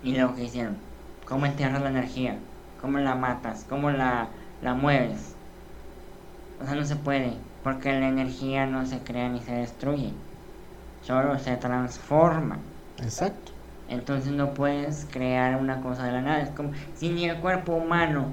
[0.00, 0.82] Y lo que hicieron,
[1.24, 2.46] ¿cómo enterrar la energía?
[2.80, 3.64] ¿Cómo la matas?
[3.64, 5.36] ¿Cómo la, la mueves?
[6.58, 10.22] O sea, no se puede, porque la energía no se crea ni se destruye,
[11.00, 12.70] solo se transforma.
[12.98, 13.52] Exacto.
[13.88, 16.40] Entonces no puedes crear una cosa de la nada.
[16.40, 18.26] Es como si ni el cuerpo humano,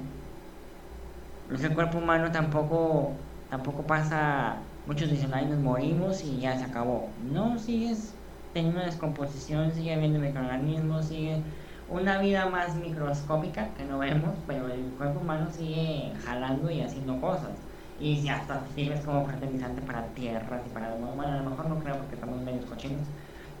[1.48, 3.12] pues el cuerpo humano tampoco,
[3.50, 5.30] tampoco pasa, muchos dicen,
[5.62, 7.08] morimos y ya se acabó.
[7.32, 8.14] No, sigues
[8.52, 11.42] teniendo descomposición, sigue habiendo microorganismos, sigue
[11.88, 17.20] una vida más microscópica que no vemos, pero el cuerpo humano sigue jalando y haciendo
[17.20, 17.52] cosas.
[17.98, 20.94] Y si hasta sirves como fertilizante para tierras y para...
[20.94, 23.08] Bueno, a lo mejor no creo porque estamos medios cochinos,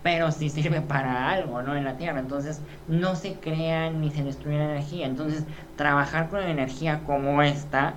[0.04, 1.74] pero sí sirve para algo, ¿no?
[1.74, 2.20] En la Tierra.
[2.20, 5.06] Entonces, no se crea ni se destruye la energía.
[5.06, 5.44] Entonces,
[5.76, 7.94] trabajar con energía como esta,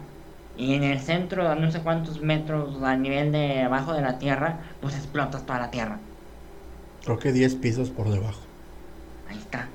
[0.58, 4.58] y en el centro, no sé cuántos metros a nivel de abajo de la Tierra,
[4.82, 6.00] pues explotas toda la Tierra.
[7.04, 8.40] Creo que 10 pisos por debajo.
[9.30, 9.68] Ahí está.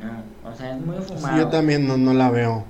[0.00, 1.36] No, o sea, es muy fumado.
[1.36, 2.64] yo también no, no la veo.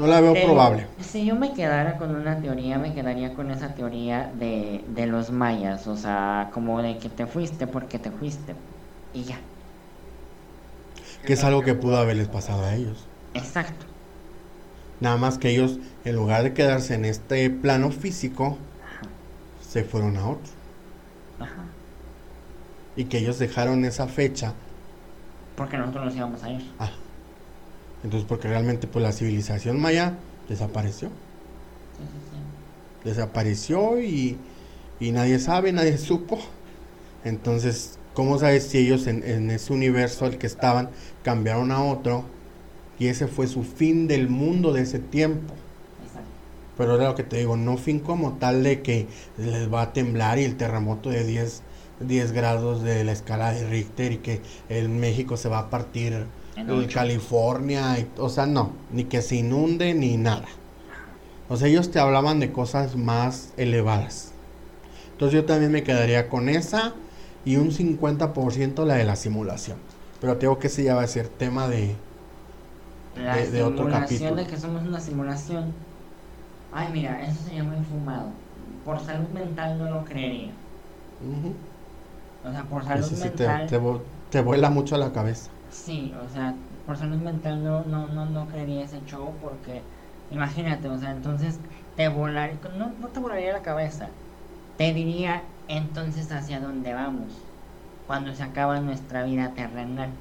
[0.00, 0.86] No la veo probable.
[1.00, 5.30] Si yo me quedara con una teoría, me quedaría con esa teoría de, de los
[5.30, 5.86] mayas.
[5.86, 8.54] O sea, como de que te fuiste porque te fuiste.
[9.12, 9.38] Y ya.
[11.24, 13.06] Que es algo que pudo haberles pasado a ellos.
[13.34, 13.86] Exacto.
[15.00, 18.56] Nada más que ellos, en lugar de quedarse en este plano físico,
[19.60, 20.52] se fueron a otro.
[21.38, 21.64] Ajá.
[22.96, 24.54] Y que ellos dejaron esa fecha
[25.60, 26.62] porque nosotros nos íbamos a ir.
[26.78, 26.90] Ah.
[28.02, 31.08] Entonces, porque realmente pues la civilización maya desapareció.
[31.08, 33.08] Sí, sí, sí.
[33.08, 34.38] Desapareció y,
[34.98, 36.38] y nadie sabe, nadie supo.
[37.24, 40.90] Entonces, ¿cómo sabes si ellos en, ese universo al que estaban
[41.22, 42.24] cambiaron a otro?
[43.00, 45.54] y ese fue su fin del mundo de ese tiempo.
[46.04, 46.28] Exacto.
[46.76, 49.06] Pero era lo que te digo, no fin como tal de que
[49.38, 51.62] les va a temblar y el terremoto de 10,
[52.00, 56.26] 10 grados de la escala de Richter y que el México se va a partir
[56.68, 56.86] En.
[56.88, 60.46] California, y- o sea, no, ni que se inunde ni nada.
[61.48, 64.32] O sea, ellos te hablaban de cosas más elevadas.
[65.12, 66.94] Entonces yo también me quedaría con esa
[67.44, 69.78] y un 50% la de la simulación.
[70.20, 71.94] Pero tengo que ese ya va a ser tema de...
[73.16, 74.36] La de- de otro simulación capítulo.
[74.36, 75.72] de que somos una simulación.
[76.72, 78.28] Ay, mira, eso sería muy fumado.
[78.84, 80.52] Por salud mental no lo creería.
[82.46, 83.66] O sea, por salud sí te, mental.
[83.66, 84.00] te vu-
[84.30, 85.50] te vuela mucho a la cabeza.
[85.70, 89.88] Sí, o sea, por salud mental no, no, no, creería ese show porque,
[90.28, 91.60] imagínate, o sea, entonces
[91.94, 94.16] te volaría, no, no te volaría la cabeza,
[94.76, 97.54] te diría entonces hacia dónde vamos
[98.04, 100.20] cuando se acaba nuestra vida terrenal.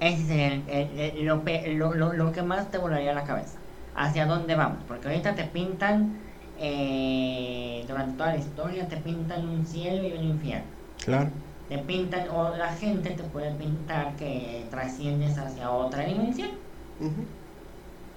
[0.00, 3.62] Ese sería el- lo, lo, lo- lo que más te volaría la cabeza.
[3.94, 4.84] ¿Hacia dónde vamos?
[4.84, 10.24] Porque ahorita te pintan, eh, durante toda la historia, te pintan un cielo y un
[10.24, 11.32] infierno Claro.
[11.68, 16.50] Te pintan o la gente te puede pintar que trasciendes hacia otra dimensión.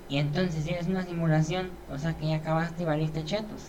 [0.10, 3.68] Y entonces si eres una simulación o sea que ya acabaste y valiste chetos.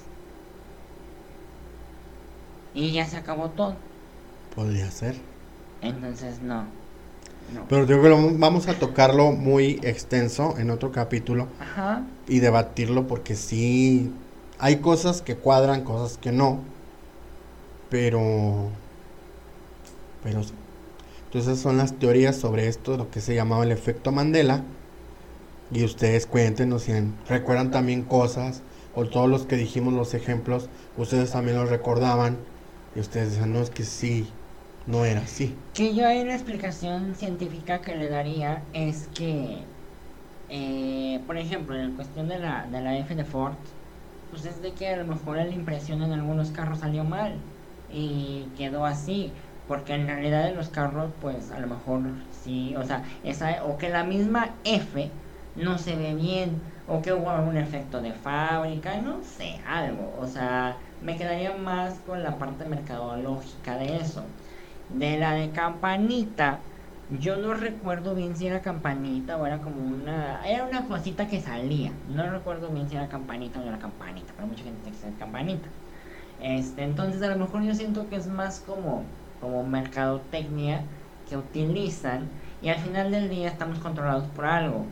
[2.75, 3.77] Y ya se acabó todo.
[4.55, 5.17] Podría ser.
[5.83, 6.65] entonces no.
[7.53, 7.67] No.
[7.69, 12.05] Pero yo creo que vamos a tocarlo muy extenso en otro capítulo ajá.
[12.29, 14.13] y debatirlo porque sí
[14.59, 16.61] hay cosas que cuadran, cosas que no.
[17.91, 18.71] Pero
[20.23, 20.41] pero.
[21.27, 24.63] Entonces son las teorías sobre esto, lo que se llamaba el efecto Mandela.
[25.71, 26.93] Y ustedes cuéntenos si
[27.29, 28.63] recuerdan también cosas
[28.95, 30.69] o todos los que dijimos los ejemplos,
[30.99, 32.37] ustedes también los recordaban
[32.95, 34.29] y ustedes decían, no es que sí,
[34.87, 35.55] no era así.
[35.73, 39.59] que yo ahí la explicación científica que le daría es que
[40.51, 43.55] eh, por ejemplo en cuestión de la de la F de Ford
[44.31, 47.35] pues es de que a lo mejor la impresión en algunos carros salió mal
[47.91, 49.33] y quedó así
[49.67, 52.01] porque en realidad en los carros pues a lo mejor
[52.31, 55.11] sí o sea esa o que la misma F
[55.57, 60.27] no se ve bien o que hubo algún efecto de fábrica no sé algo o
[60.27, 64.23] sea me quedaría más con la parte mercadológica de eso.
[64.89, 66.61] De la de campanita
[67.09, 71.41] yo no recuerdo bien si era campanita o era como una era una cosita que
[71.41, 71.93] salía.
[72.09, 75.69] No recuerdo bien si era campanita o no era campanita pero mucha gente dice campanita.
[76.39, 79.05] Este entonces a lo mejor yo siento que es más como
[79.43, 80.87] como mercadotecnia
[81.29, 82.31] que utilizan
[82.63, 84.87] y al final del día estamos controlados por algo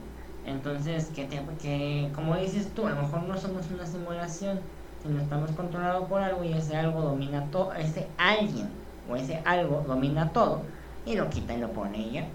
[0.44, 4.60] entonces que, te- que como dices tú a lo mejor no somos una simulación
[5.02, 8.68] sino estamos controlados por algo y ese algo domina todo ese alguien
[9.08, 10.62] o ese algo domina todo
[11.06, 12.28] y lo quita y lo pone ya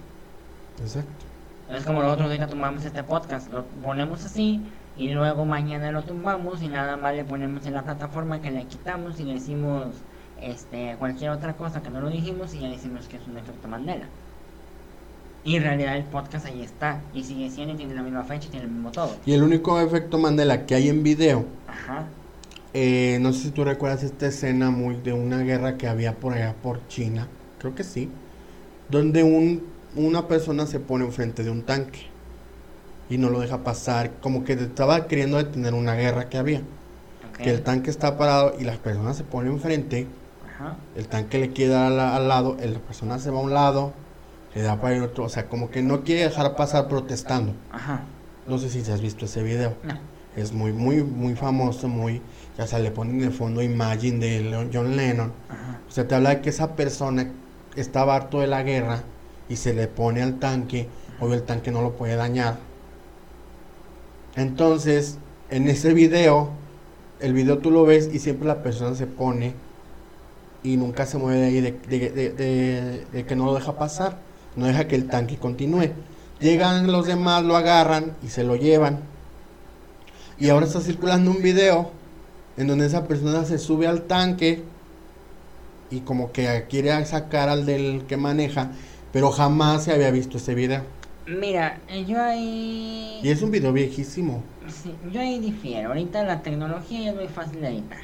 [0.81, 1.25] Exacto.
[1.69, 4.61] es como nosotros ahorita tumbamos este podcast, lo ponemos así
[4.95, 8.67] y luego mañana lo tumbamos y nada más le ponemos en la plataforma que le
[8.67, 10.05] quitamos y le decimos
[10.41, 13.67] este cualquier otra cosa que no lo dijimos y ya decimos que es un efecto
[13.67, 14.05] Mandela.
[15.43, 18.47] Y en realidad el podcast ahí está y sigue siendo y tiene la misma fecha
[18.47, 19.15] y tiene el mismo todo.
[19.25, 22.07] Y el único efecto Mandela que hay en video Ajá.
[22.77, 26.33] Eh, no sé si tú recuerdas esta escena muy de una guerra que había por
[26.33, 28.09] allá por China, creo que sí,
[28.89, 29.63] donde un,
[29.95, 32.01] una persona se pone enfrente de un tanque
[33.09, 37.37] y no lo deja pasar, como que estaba queriendo detener una guerra que había, ok.
[37.37, 40.05] que el tanque está parado y la persona se pone enfrente,
[40.55, 40.77] Ajá.
[40.95, 43.53] el tanque le quiere dar al, al lado, el- la persona se va a un
[43.53, 43.93] lado,
[44.53, 47.53] le da para ir otro, o sea, como que no quiere dejar pasar protestando.
[47.71, 48.03] Ajá.
[48.47, 49.73] No sé si se has visto ese video.
[49.83, 49.97] No.
[50.35, 52.21] Es muy, muy, muy famoso, muy,
[52.57, 55.31] ya se le ponen de fondo Imagine de John Lennon.
[55.49, 55.79] Ajá.
[55.87, 57.31] O sea, te habla de que esa persona
[57.75, 59.03] estaba harto de la guerra
[59.49, 60.87] y se le pone al tanque,
[61.19, 62.57] obvio el tanque no lo puede dañar.
[64.35, 65.17] Entonces,
[65.49, 66.49] en ese video,
[67.19, 69.53] el video tú lo ves y siempre la persona se pone
[70.65, 73.77] y nunca se mueve de ahí, de, de- de- de- de que no lo deja
[73.77, 74.17] pasar,
[74.55, 75.91] no deja que el tanque continúe.
[76.39, 78.99] Llegan los demás, lo agarran y se lo llevan.
[80.39, 81.91] Y ahora está circulando un video
[82.57, 84.63] en donde esa persona se sube al tanque
[85.91, 88.71] y como que quiere sacar al del que maneja,
[89.13, 90.81] pero jamás se había visto ese video.
[91.27, 93.19] Mira, yo ahí...
[93.23, 94.43] Y es un video viejísimo.
[94.67, 95.89] Sí, yo ahí difiero.
[95.89, 97.99] Ahorita la tecnología ya es muy fácil de editar.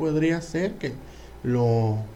[0.00, 1.02] Podría ser que
[1.42, 2.10] lo...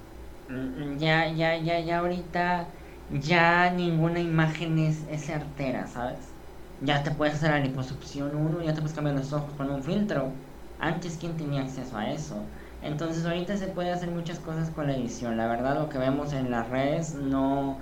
[0.49, 2.75] Mm, Ya, ya, ya, ya ahorita
[3.09, 6.35] ya ninguna imagen es, es certera, ¿sabes?
[6.81, 9.83] Ya te puedes hacer la liposucción uno, ya te puedes cambiar los ojos con un
[9.83, 10.43] filtro.
[10.79, 12.51] Antes, ¿quién tenía acceso a eso?
[12.81, 15.37] Entonces ahorita se puede hacer muchas cosas con la edición.
[15.37, 17.81] La verdad lo que vemos en las redes no,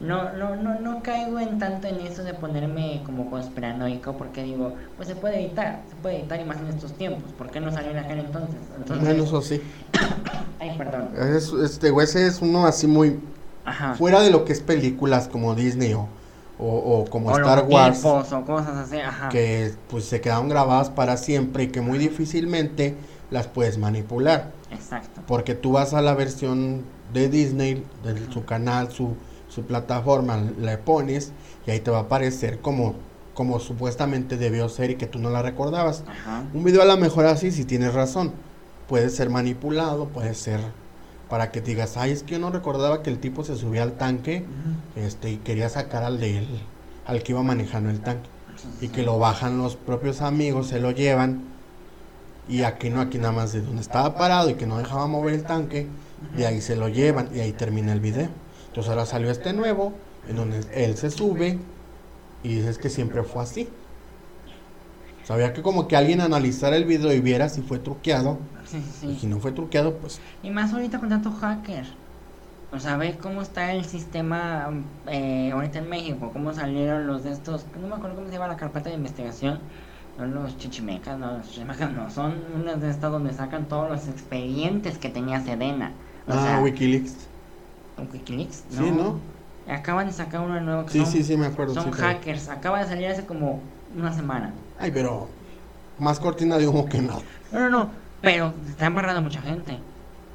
[0.00, 4.74] no, no, no, no caigo en tanto en eso de ponerme como conspiranoico porque digo,
[4.96, 7.70] pues se puede evitar, se puede evitar y más en estos tiempos, ¿por qué no
[7.72, 8.56] salió en aquel entonces?
[8.76, 9.62] entonces Bueno, eso sí.
[10.60, 11.10] Ay, perdón.
[11.16, 13.20] Es, este, güey, ese es uno así muy
[13.64, 13.94] Ajá.
[13.94, 16.08] fuera de lo que es películas como Disney o,
[16.58, 19.28] o, o como O Star Wars, logotipos o cosas así, ajá.
[19.28, 22.96] que pues se quedaron grabadas para siempre y que muy difícilmente
[23.30, 24.52] las puedes manipular.
[24.70, 25.22] Exacto.
[25.26, 26.82] Porque tú vas a la versión
[27.12, 29.16] de Disney, de su canal, su,
[29.54, 31.32] su plataforma, le pones
[31.66, 32.94] y ahí te va a aparecer como,
[33.34, 36.04] como supuestamente debió ser y que tú no la recordabas.
[36.08, 36.44] Ajá.
[36.52, 38.32] Un video a lo mejor así, si tienes razón,
[38.88, 40.60] puede ser manipulado, puede ser
[41.28, 43.92] para que digas, ay, es que yo no recordaba que el tipo se subía al
[43.92, 44.44] tanque
[44.96, 46.48] este, y quería sacar al de él,
[47.06, 48.28] al que iba manejando el tanque.
[48.80, 51.42] Y que lo bajan los propios amigos, se lo llevan.
[52.48, 55.34] Y aquí no, aquí nada más de donde estaba parado y que no dejaba mover
[55.34, 55.88] el tanque,
[56.36, 58.28] de ahí se lo llevan y ahí termina el video.
[58.74, 59.92] Entonces ahora salió este nuevo,
[60.28, 61.60] en donde él se sube
[62.42, 63.68] y dices que siempre fue así.
[65.22, 68.36] Sabía que como que alguien analizara el video y viera si fue truqueado.
[68.64, 71.84] Sí, sí, Y si no fue truqueado, pues Y más ahorita con tanto hacker.
[72.72, 74.68] O sea, ve cómo está el sistema
[75.06, 78.48] eh, ahorita en México, cómo salieron los de estos, no me acuerdo cómo se llama
[78.48, 79.60] la carpeta de investigación,
[80.18, 84.08] no los chichimecas, no, los chichimecas no, son unas de estas donde sacan todos los
[84.08, 85.92] expedientes que tenía Sedena.
[86.26, 87.28] O ah, sea, Wikileaks.
[87.96, 88.64] ¿Con Wikileaks?
[88.70, 89.20] Sí, ¿no?
[89.68, 91.74] Acaban de sacar uno nuevo que Sí, son, sí, sí, me acuerdo.
[91.74, 93.60] son sí, hackers, acaba de salir hace como
[93.96, 94.52] una semana.
[94.78, 95.28] Ay, pero
[95.98, 97.22] más cortina de humo que nada.
[97.52, 97.90] No, no, no,
[98.20, 99.78] pero está embarrando mucha gente.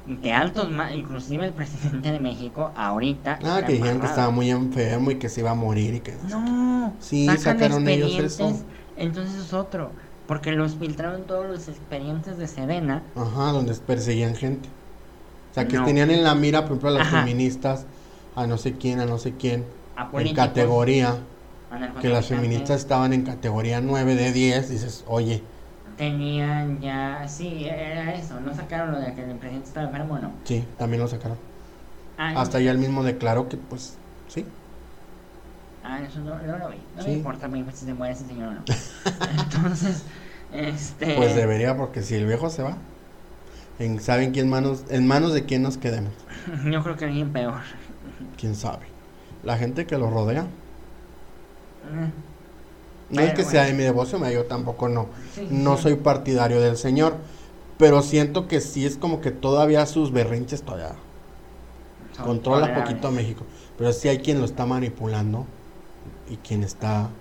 [0.06, 3.38] De altos, inclusive el presidente de México, ahorita.
[3.44, 6.14] Ah, que dijeron que estaba muy enfermo y que se iba a morir y que...
[6.28, 8.52] No, Sí, sacaron ellos eso.
[8.96, 9.92] Entonces es otro.
[10.26, 13.02] Porque los filtraron todos los expedientes de Sedena.
[13.14, 14.68] Ajá, donde perseguían gente.
[15.50, 15.84] O sea, que No.
[15.84, 17.20] tenían en la mira, por ejemplo, a las Ajá.
[17.20, 17.86] feministas,
[18.36, 19.64] a no sé quién, a no sé quién,
[20.16, 21.16] en categoría,
[22.00, 25.42] que las feministas estaban en categoría 9 de 10, dices, oye,
[25.96, 27.26] Tenían ya.
[27.28, 28.40] Sí, era eso.
[28.40, 30.30] No sacaron lo de que el presidente estaba enfermo, no.
[30.44, 31.36] sí, también lo sacaron.
[32.16, 33.98] Ah, Hasta ya él mismo declaró que, pues,
[34.28, 34.46] sí.
[35.84, 36.76] Ah, eso no, no lo vi.
[36.96, 37.10] No Sí.
[37.10, 38.60] me importa mí si se muere ese señor o no.
[39.44, 40.02] Entonces,
[40.54, 41.16] este.
[41.16, 42.76] Pues debería, porque si el viejo se va,
[43.80, 46.28] en, ¿saben quién manos, en manos de quién nos quedemos?
[46.70, 47.62] Yo creo que alguien peor.
[48.36, 48.86] ¿Quién sabe?
[49.42, 50.56] La gente que lo rodea.
[51.82, 52.12] Eh,
[53.10, 55.08] No es que sea de mi devoción, yo tampoco no.
[55.34, 55.76] sí, No sí.
[55.76, 57.16] soy partidario del Señor.
[57.78, 60.96] Pero siento que sí es como que todavía sus berrinches todavía
[62.12, 62.74] Son controla tolerables.
[62.74, 63.46] poquito a México.
[63.76, 65.46] Pero sí hay quien lo está manipulando
[66.28, 67.16] y quien está,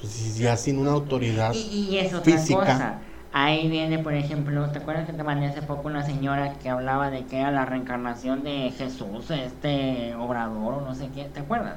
[0.00, 1.54] pues ya sin una autoridad.
[1.54, 2.58] Y, y es otra física.
[2.60, 3.02] cosa.
[3.32, 7.10] Ahí viene, por ejemplo, ¿te acuerdas que te mandé hace poco una señora que hablaba
[7.10, 11.24] de que era la reencarnación de Jesús, este obrador o no sé qué?
[11.24, 11.76] ¿Te acuerdas?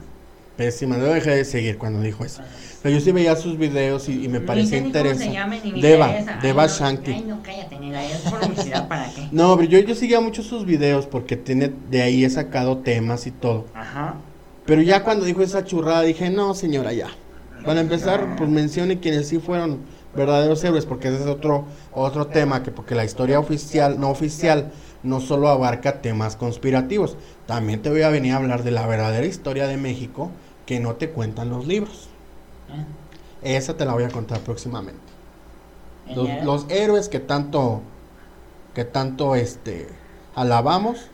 [0.58, 2.42] Pésima, yo dejé de seguir cuando dijo eso.
[2.82, 5.40] Pero yo sí veía sus videos y, y me parecía interesante.
[5.80, 6.36] Deva, interesa.
[6.36, 7.12] Ay, Deva no, Shanti.
[7.12, 9.28] Ay, no, cállate, ni la es publicidad, ¿para qué?
[9.32, 13.26] No, pero yo, yo seguía mucho sus videos porque tiene, de ahí he sacado temas
[13.26, 13.66] y todo.
[13.74, 14.16] Ajá.
[14.66, 17.08] Pero ya cuando dijo esa churrada dije, no señora, ya.
[17.66, 19.80] Para empezar, pues mencione quienes sí fueron
[20.16, 24.72] verdaderos héroes, porque ese es otro, otro tema, que porque la historia oficial, no oficial,
[25.02, 27.18] no solo abarca temas conspirativos.
[27.46, 30.32] También te voy a venir a hablar de la verdadera historia de México
[30.66, 32.10] que no te cuentan los libros.
[33.44, 33.56] ¿Eh?
[33.58, 35.02] Esa te la voy a contar próximamente.
[36.08, 37.82] ¿El Los, los héroes que tanto,
[38.74, 39.88] que tanto este
[40.36, 41.10] alabamos,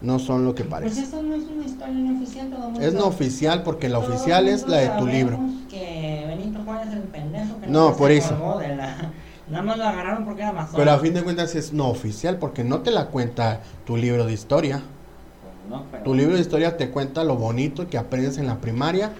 [0.00, 1.02] no son lo que Pues parece.
[1.02, 4.66] eso no es una historia no oficial, todo Es no oficial porque la oficial es
[4.66, 5.36] la de tu libro.
[5.36, 8.30] sabemos que Benito Juárez es el pendejo que No, por eso.
[8.38, 9.12] colgó de la-
[9.50, 10.76] Nada más lo agarraron porque era masón.
[10.76, 14.24] Pero a fin de cuentas es no oficial porque no te la cuenta tu libro
[14.24, 14.80] de historia.
[15.68, 19.10] No, pero- Tu libro de historia te cuenta lo bonito que aprendes en la primaria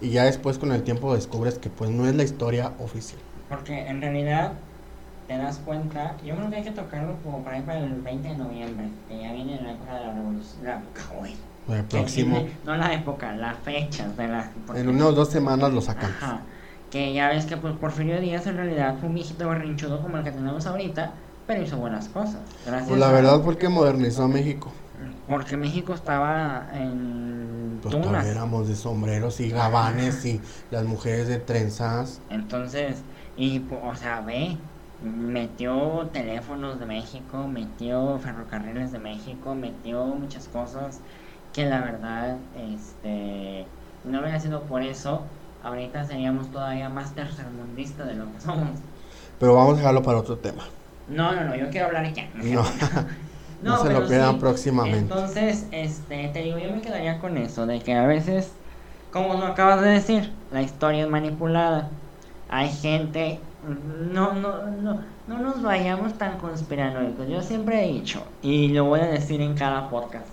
[0.00, 3.20] y ya después con el tiempo descubres que pues no es la historia oficial.
[3.48, 4.52] Porque en realidad
[5.30, 8.36] te das cuenta, yo creo que hay que tocarlo como para para el 20 de
[8.36, 11.36] noviembre, que ya viene la época de la revolución, la época, güey.
[11.68, 14.50] El próximo, viene- no la época, las fechas de la...
[14.66, 16.16] porque- en unas dos semanas lo sacamos.
[16.20, 16.40] Ajá.
[16.90, 20.24] Que ya ves que pues Porfirio Díaz en realidad fue un viejito berrinchudo como el
[20.24, 21.12] que tenemos ahorita,
[21.46, 22.40] pero hizo buenas cosas.
[22.66, 24.72] Gracias Pues la verdad fue que modernizó a México.
[25.28, 28.26] Porque México estaba en Pues tunas.
[28.26, 30.40] éramos de sombreros y gabanes y
[30.72, 32.20] las mujeres de trenzas.
[32.30, 32.96] Entonces,
[33.36, 34.56] y po- o sea, ve,
[35.02, 41.00] metió teléfonos de México, metió ferrocarriles de México, metió muchas cosas
[41.52, 42.36] que la verdad,
[42.72, 43.66] este,
[44.04, 45.22] no hubiera sido por eso,
[45.62, 48.78] ahorita seríamos todavía más tercermundistas de lo que somos.
[49.38, 50.64] Pero vamos a dejarlo para otro tema.
[51.08, 52.28] No, no, no, yo quiero hablar ya.
[52.34, 52.62] No.
[53.62, 54.40] No, se pero lo pierdan sí.
[54.40, 55.00] próximamente.
[55.00, 58.52] Entonces, este, te digo, yo me quedaría con eso, de que a veces,
[59.12, 61.90] como lo acabas de decir, la historia es manipulada.
[62.48, 63.38] Hay gente,
[64.12, 67.28] no, no, no, no nos vayamos tan conspiranoicos.
[67.28, 70.26] Yo siempre he dicho, y lo voy a decir en cada podcast,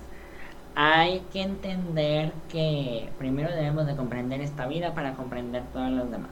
[0.75, 6.32] hay que entender que primero debemos de comprender esta vida para comprender todas las demás.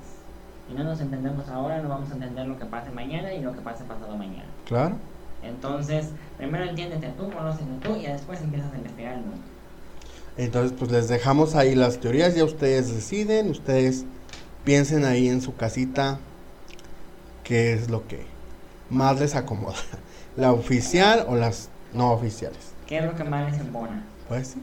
[0.68, 3.54] Si no nos entendemos ahora, no vamos a entender lo que pase mañana y lo
[3.54, 4.46] que pase pasado mañana.
[4.66, 4.96] Claro.
[5.44, 9.44] Entonces, primero entiéndete tú, conócete tú y después empiezas a investigar el mundo.
[10.38, 14.06] Entonces, pues les dejamos ahí las teorías, ya ustedes deciden, ustedes
[14.64, 16.20] piensen ahí en su casita
[17.46, 18.26] qué es lo que
[18.90, 19.78] más les acomoda,
[20.36, 22.60] la oficial o las no oficiales.
[22.88, 24.04] ¿Qué es lo que más les embona?
[24.28, 24.62] Pues sí.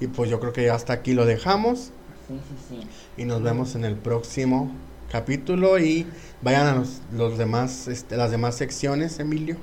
[0.00, 1.90] Y pues yo creo que ya hasta aquí lo dejamos
[2.28, 2.88] Sí, sí, sí.
[3.16, 4.70] y nos vemos en el próximo
[5.10, 6.06] capítulo y
[6.42, 9.56] vayan a los, los demás, este, las demás secciones, Emilio.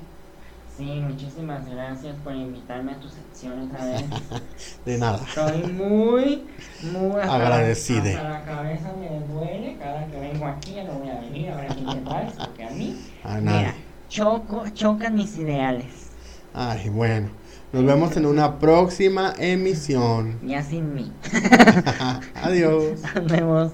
[0.76, 4.04] Sí, muchísimas gracias por invitarme a tu sección otra vez.
[4.86, 5.20] De nada.
[5.28, 6.44] Estoy muy,
[6.92, 8.14] muy Agradecide.
[8.16, 11.56] Hasta la cabeza me duele cada que vengo aquí, ya no voy a venir a
[11.56, 13.74] ver a quién te porque a mí, A mira, nada.
[14.08, 16.10] choco, chocan mis ideales.
[16.54, 17.28] Ay, bueno.
[17.72, 20.38] Nos vemos en una próxima emisión.
[20.46, 21.10] Ya sin mí.
[22.34, 23.00] Adiós.
[23.14, 23.72] Nos vemos.